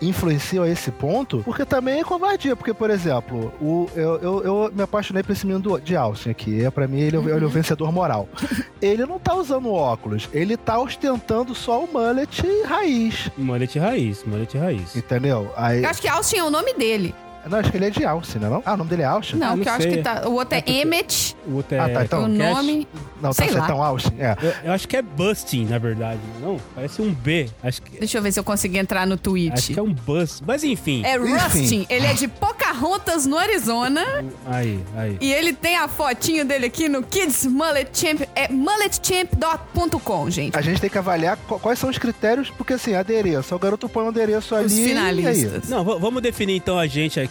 [0.00, 2.54] influenciam a esse ponto, porque também é covardia.
[2.56, 6.30] Porque, por exemplo, o, eu, eu, eu me apaixonei por esse menino do, de Austin
[6.30, 6.64] aqui.
[6.64, 8.28] É, pra mim, ele, é o- ele é o vencedor moral.
[8.80, 13.30] ele não tá usando óculos, ele tá ostentando só o mullet raiz.
[13.36, 14.94] Mullet raiz, mullet raiz.
[14.96, 15.50] Entendeu?
[15.56, 17.14] Aí, Eu acho que Austin é o nome dele.
[17.46, 18.62] Não, acho que ele é de Austin, não é não?
[18.64, 19.36] Ah, o nome dele é Austin?
[19.36, 20.28] Não, não que eu acho que tá.
[20.28, 22.86] O outro é É porque- Emmet, O outro é Ah, tá, então- o nome.
[23.22, 23.58] Não, sei tá lá.
[23.60, 24.14] certão Austin.
[24.18, 24.36] É.
[24.42, 26.20] Eu, eu acho que é Busting, na verdade.
[26.40, 27.48] Não, parece um B.
[27.62, 29.52] Acho que, Deixa eu ver se eu consigo entrar no tweet.
[29.54, 30.42] acho que é um Bust.
[30.46, 31.02] Mas enfim.
[31.04, 31.16] É.
[31.16, 34.04] Rustin, ele é de Pocahontas, no Arizona.
[34.46, 35.16] Aí, aí.
[35.20, 38.20] E ele tem a fotinho dele aqui no Kids Mullet Champ.
[38.36, 40.56] É mulletchamp.com, gente.
[40.56, 43.54] A gente tem que avaliar qu- quais são os critérios, porque assim, adereço.
[43.54, 44.66] O garoto põe um adereço ali.
[44.66, 44.88] Os E aí?
[44.88, 45.68] finalistas.
[45.68, 47.27] Não, va- vamos definir então a gente aqui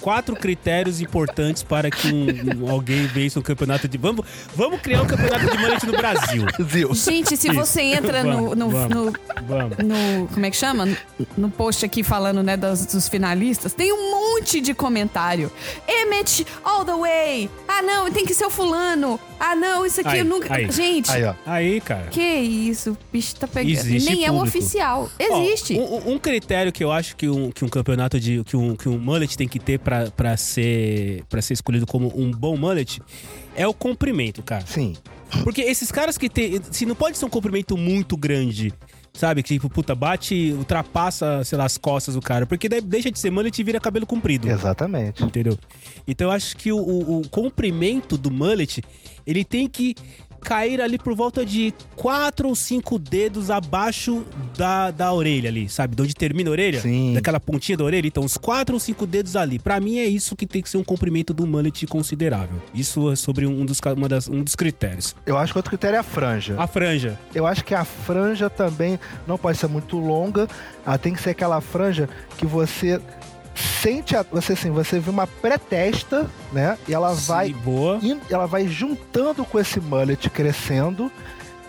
[0.00, 3.98] quatro critérios importantes para que um- um- alguém vença um campeonato de.
[3.98, 6.44] Vamos, vamos criar um campeonato de mullet no Brasil.
[6.70, 6.94] Zil.
[6.94, 9.12] Gente, se você entra no, no, Vamos, no,
[9.46, 9.76] Vamos.
[9.78, 10.88] no- Como é que chama?
[11.36, 15.50] No post aqui falando, né, dos, dos finalistas, tem um monte de comentário.
[15.88, 17.50] Emmet all the way.
[17.68, 19.18] Ah, não, tem que ser o fulano.
[19.38, 20.54] Ah, não, isso aqui Aí, eu nunca.
[20.54, 20.70] aí.
[20.70, 21.34] Gente, Aí, ó.
[21.44, 22.06] Aí, cara.
[22.10, 22.92] que isso?
[22.92, 23.70] O bicho tá pegando.
[23.72, 24.46] Existe Nem é público.
[24.58, 25.10] oficial.
[25.30, 25.74] Ó, Existe.
[25.74, 28.42] um, um- um critério que eu acho que um, que um campeonato de.
[28.44, 32.12] que um, que um mullet tem que ter pra, pra, ser, pra ser escolhido como
[32.16, 33.00] um bom mullet
[33.54, 34.64] é o comprimento, cara.
[34.66, 34.94] Sim.
[35.42, 36.60] Porque esses caras que tem.
[36.70, 38.72] Se não pode ser um comprimento muito grande.
[39.14, 39.42] Sabe?
[39.42, 42.44] Que tipo, puta, bate, ultrapassa, sei lá, as costas do cara.
[42.44, 44.46] Porque daí deixa de ser mullet e vira cabelo comprido.
[44.46, 45.24] Exatamente.
[45.24, 45.58] Entendeu?
[46.06, 48.82] Então eu acho que o, o- o comprimento do mullet,
[49.26, 49.94] ele tem que
[50.46, 54.24] cair ali por volta de quatro ou cinco dedos abaixo
[54.56, 55.96] da, da orelha ali, sabe?
[55.96, 56.80] De onde termina a orelha?
[56.80, 57.14] Sim.
[57.14, 58.06] Daquela pontinha da orelha.
[58.06, 59.58] Então, uns quatro ou cinco dedos ali.
[59.58, 62.62] Pra mim, é isso que tem que ser um comprimento do mullet considerável.
[62.72, 65.16] Isso é sobre um dos, uma das- um dos critérios.
[65.26, 66.54] Eu acho que outro critério é a franja.
[66.56, 67.18] A franja.
[67.34, 70.46] Eu acho que a franja também não pode ser muito longa.
[70.86, 73.00] Ela tem que ser aquela franja que você
[73.56, 76.76] sente a, você assim, você vê uma pré-testa, né?
[76.88, 77.98] E ela vai Sim, boa.
[78.02, 81.10] in- ela vai juntando com esse mullet crescendo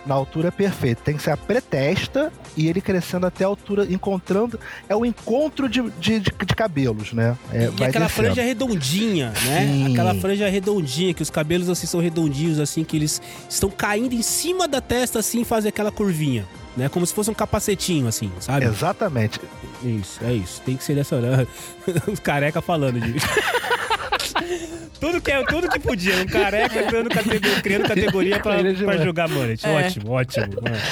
[0.08, 1.02] na altura perfeita.
[1.04, 4.58] Tem que ser a pré-testa e ele crescendo até a altura, encontrando.
[4.88, 7.36] É o encontro de, de, de- de cabelos, né?
[7.52, 8.26] É, E vai aquela descendo.
[8.26, 9.66] franja redondinha, né?
[9.66, 9.92] Sim.
[9.92, 14.22] Aquela franja redondinha, que os cabelos assim são redondinhos, assim, que eles estão caindo em
[14.22, 16.46] cima da testa, assim, e fazem aquela curvinha.
[16.76, 16.88] Né?
[16.88, 18.64] Como se fosse um capacetinho, assim, sabe?
[18.64, 19.40] Exatamente.
[19.82, 20.60] Isso, é isso.
[20.64, 21.46] Tem que ser dessa hora.
[22.10, 23.14] Os careca falando de.
[25.00, 26.14] tudo, que é, tudo que podia.
[26.16, 29.64] Um careca criando categoria, criando categoria pra, é pra jogar mullet.
[29.66, 29.86] É.
[29.86, 30.46] Ótimo, ótimo.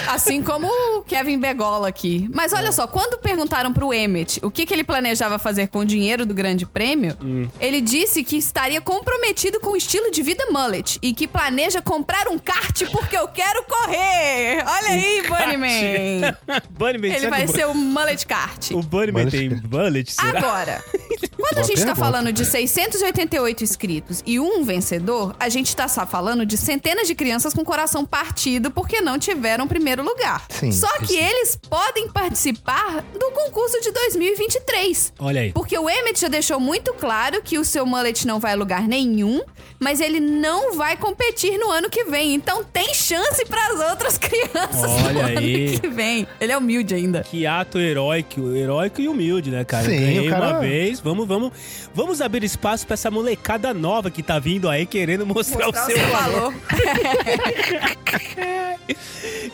[0.09, 0.67] Assim como
[0.99, 2.29] o Kevin Begola aqui.
[2.33, 5.85] Mas olha só, quando perguntaram pro Emmet o que, que ele planejava fazer com o
[5.85, 7.17] dinheiro do grande prêmio,
[7.61, 12.29] ele disse que estaria comprometido com o estilo de vida mullet e que planeja comprar
[12.29, 14.63] um kart porque eu quero correr.
[14.67, 16.37] Olha aí, Bunnyman.
[16.71, 18.71] Bunnyman, Ele vai ser o mullet kart.
[18.73, 20.39] O Bunnyman Mullet- tem mullet, será?
[20.39, 20.85] Agora,
[21.37, 21.95] quando a Boa gente tá pergunta.
[21.97, 27.15] falando de 688 inscritos e um vencedor, a gente tá só falando de centenas de
[27.15, 30.45] crianças com coração partido porque não tiveram primeiro lugar.
[30.49, 31.19] Sim, só que sim.
[31.19, 35.13] eles podem participar do concurso de 2023.
[35.19, 35.53] Olha aí.
[35.53, 38.87] Porque o Emmett já deixou muito claro que o seu mullet não vai a lugar
[38.87, 39.41] nenhum,
[39.79, 42.35] mas ele não vai competir no ano que vem.
[42.35, 45.67] Então tem chance para as outras crianças Olha no aí.
[45.69, 46.27] ano que vem.
[46.41, 47.23] Ele é humilde ainda.
[47.23, 49.85] Que ato heróico, heróico e humilde, né, cara?
[49.85, 51.01] Sim, Ganhei cara- uma vez.
[51.01, 51.53] Vamos, vamos,
[51.95, 55.87] vamos abrir espaço pra essa molecada nova que tá vindo aí querendo mostrar, Mostrar o
[55.87, 56.55] seu valor.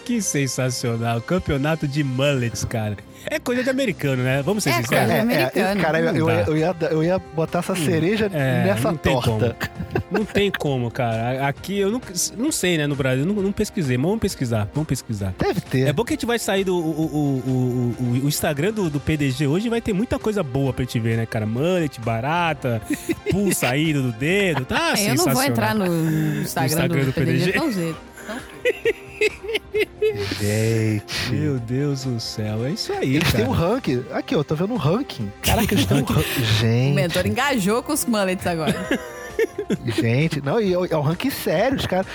[0.05, 1.21] Que sensacional.
[1.21, 2.97] Campeonato de mullets, cara.
[3.27, 4.43] É coisa de americano, né?
[4.43, 5.07] Vamos ser É sinceros.
[5.07, 5.69] coisa- É, é, americano.
[5.79, 9.13] eu- cara, eu, eu, eu ia, eu ia botar essa cereja É, nessa não tem
[9.21, 9.57] torta.
[10.11, 11.47] Não tem como, cara.
[11.49, 12.01] Aqui eu não,
[12.37, 13.25] não sei, né, no Brasil.
[13.25, 14.69] Não, não pesquisei, mas vamos pesquisar.
[14.75, 15.35] Vamos pesquisar.
[15.39, 15.89] Deve ter.
[15.89, 16.77] É bom que a gente vai sair do.
[16.77, 20.73] O, o, o, o, o Instagram do, do PDG hoje vai ter muita coisa boa
[20.73, 21.47] pra gente ver, né, cara?
[21.47, 22.83] Mullet, barata,
[23.31, 24.65] pulso saído do dedo.
[24.65, 25.87] Tá É, eu não vou entrar no
[26.43, 27.53] Instagram, Instagram do, do PDG PDG.
[27.53, 27.97] tão cedo.
[30.41, 31.33] Gente.
[31.33, 33.51] Meu Deus do céu, é isso aí, Eles têm cara.
[33.51, 34.05] um ranking.
[34.13, 35.31] Aqui, eu tô vendo um ranking.
[35.43, 36.43] Caraca, eles têm um ranking.
[36.43, 36.95] O Gente.
[36.95, 38.75] mentor engajou com os mullets agora.
[39.87, 42.07] Gente, não, e é é um ranking sério, os caras.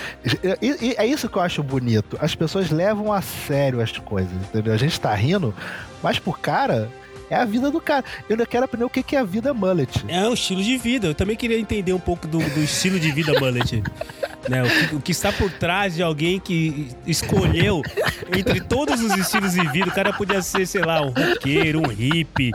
[0.62, 2.16] E, e é isso que eu acho bonito.
[2.20, 4.72] As pessoas levam a sério as coisas, entendeu?
[4.72, 5.54] A gente tá rindo,
[6.02, 6.88] mas pro cara,
[7.30, 8.04] é a vida do cara.
[8.28, 10.04] Eu ainda quero aprender o que que é a vida mullet.
[10.08, 11.08] É um estilo de vida.
[11.08, 13.82] Eu também queria entender um pouco do, do estilo de vida mullet.
[14.48, 14.62] né?
[14.62, 17.82] o, que, o que está por trás de alguém que escolheu
[18.36, 19.88] entre todos os estilos de vida.
[19.88, 22.52] O cara podia ser, sei lá, um roqueiro, um hippie,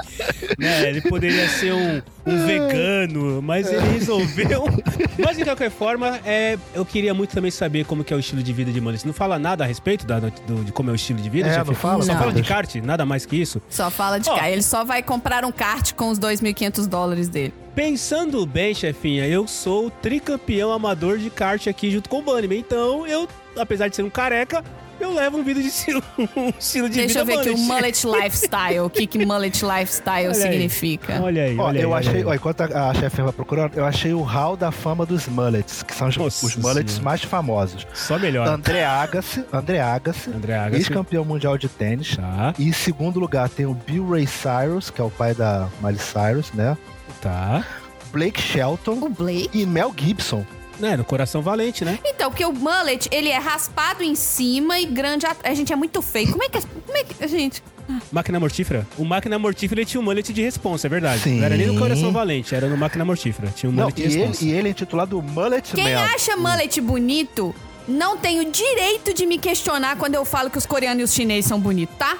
[0.57, 0.89] né?
[0.89, 4.63] Ele poderia ser um, um vegano, mas ele resolveu.
[5.23, 8.41] Mas de qualquer forma, é, eu queria muito também saber como que é o estilo
[8.41, 9.05] de vida de mullet.
[9.05, 11.53] Não fala nada a respeito da, do- de como é o estilo de vida, É,
[11.53, 11.67] chefe?
[11.67, 12.19] não fala, Só não.
[12.19, 13.61] fala de kart, nada mais que isso.
[13.69, 14.35] Só fala de Ó.
[14.35, 14.49] cá.
[14.49, 17.53] Ele só vai comprar um kart com os 2.500 dólares dele.
[17.75, 22.57] Pensando bem, chefinha, eu sou o tricampeão amador de kart aqui junto com o Bunnyman.
[22.59, 24.63] Então, eu, apesar de ser um careca,
[25.03, 26.01] eu levo um vídeo de estilo,
[26.35, 28.05] um estilo de Deixa vida eu ver aqui o mullet.
[28.05, 28.79] mullet lifestyle.
[28.79, 30.51] O que, que mullet lifestyle Olha aí.
[30.51, 31.21] significa?
[31.21, 32.25] Olha aí, Ó, olha aí, eu olha achei, aí.
[32.25, 35.83] ó, enquanto a, a chefe vai procurando, eu achei o hall da fama dos mullets,
[35.83, 37.03] que são os, os mullets Senhora.
[37.05, 37.85] mais famosos.
[37.93, 38.47] Só melhor.
[38.47, 40.75] André Agassi, André Agassi, André Agassi.
[40.77, 42.15] ex-campeão mundial de tênis.
[42.15, 45.67] Tá, E em segundo lugar tem o Bill Ray Cyrus, que é o pai da
[45.81, 46.77] Miley Cyrus, né?
[47.21, 47.63] tá.
[48.11, 49.49] Blake Shelton O Blake?
[49.53, 50.45] e Mel Gibson.
[50.81, 51.99] É, no coração valente, né?
[52.05, 55.53] Então, porque o mullet, ele é raspado em cima e grande atrás.
[55.53, 56.31] A gente é muito feio.
[56.31, 56.59] Como é que...
[56.61, 57.27] Como é que...
[57.27, 57.63] Gente...
[58.11, 58.87] Máquina mortífera?
[58.97, 61.21] O máquina mortífera ele tinha um mullet de responsa, é verdade.
[61.23, 61.37] Sim.
[61.39, 63.49] Não era nem no coração valente, era no máquina mortífera.
[63.55, 64.45] Tinha um Não, mullet e de ele, responsa.
[64.45, 66.01] e ele é intitulado Mullet Quem Man.
[66.01, 67.53] acha mullet bonito,
[67.87, 71.13] não tem o direito de me questionar quando eu falo que os coreanos e os
[71.13, 72.17] chineses são bonitos, tá?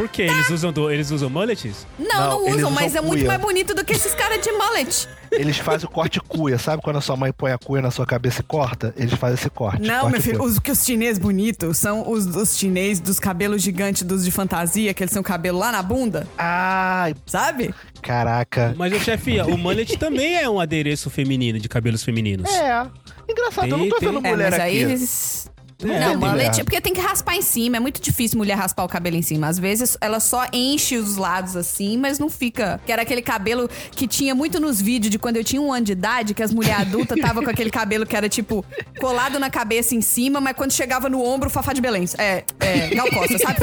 [0.00, 0.22] Por quê?
[0.22, 1.86] Eles usam, do- eles usam mullets?
[1.98, 3.28] Não, Não, não, eles usam, usam mas é muito cuia.
[3.28, 5.08] mais bonito do que esses caras de mullet.
[5.30, 6.58] Eles fazem o corte cuia.
[6.58, 8.94] Sabe quando a sua mãe põe a cuia na sua cabeça e corta?
[8.96, 9.82] Eles fazem esse corte.
[9.86, 13.62] Não, corte meu filho, os que os chineses bonitos são os, os chineses dos cabelos
[13.62, 17.74] gigantes dos de fantasia, que eles têm o cabelo lá na bunda, Ai, sabe?
[18.02, 18.74] caraca.
[18.76, 22.50] Mas, chefia, o mullet também é um adereço feminino, de cabelos femininos.
[22.50, 22.86] É.
[23.28, 24.90] Engraçado, eu não tô Tem- vendo tem- É, mulher mas aí aqui.
[24.92, 25.50] eles.
[25.82, 27.76] É, não, é porque tem que raspar em cima.
[27.76, 29.48] É muito difícil mulher raspar o cabelo em cima.
[29.48, 32.80] Às vezes ela só enche os lados assim, mas não fica.
[32.84, 35.86] Que era aquele cabelo que tinha muito nos vídeos de quando eu tinha um ano
[35.86, 38.64] de idade, que as mulheres adultas tava com aquele cabelo que era tipo
[38.98, 42.04] colado na cabeça em cima, mas quando chegava no ombro, Fafá de Belém.
[42.18, 43.60] É, é, Gal Costa, sabe?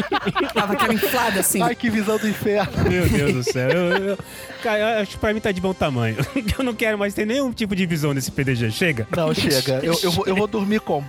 [0.54, 1.62] tava aquela inflada assim.
[1.62, 2.90] Ai, que visão do inferno.
[2.90, 3.70] Meu Deus do céu.
[3.70, 4.18] Eu, eu-
[4.62, 6.16] cara, eu acho que pra mim tá de bom tamanho.
[6.58, 8.70] Eu não quero mais ter nenhum tipo de visão nesse PDG.
[8.70, 9.06] Chega?
[9.16, 9.80] Não, chega.
[9.82, 11.00] Eu, eu, vou, eu vou dormir com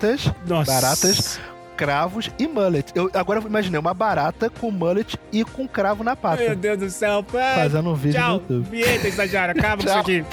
[0.00, 0.72] baratas, Nossa.
[0.72, 1.40] baratas,
[1.76, 2.90] cravos e mullet.
[2.94, 6.42] Eu, agora eu imaginei uma barata com mullet e com cravo na pata.
[6.42, 7.22] Meu Deus do céu.
[7.22, 7.56] pai.
[7.56, 8.34] Fazendo um vídeo no Tchau.
[8.34, 8.70] YouTube.
[8.70, 9.54] Vinheta, estagiário.
[9.60, 10.24] Acaba com isso aqui.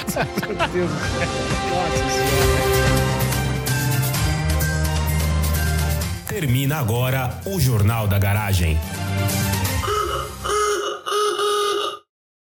[0.47, 1.27] Meu Deus do céu.
[1.69, 2.77] Nossa senhora.
[6.27, 8.77] Termina agora o Jornal da Garagem.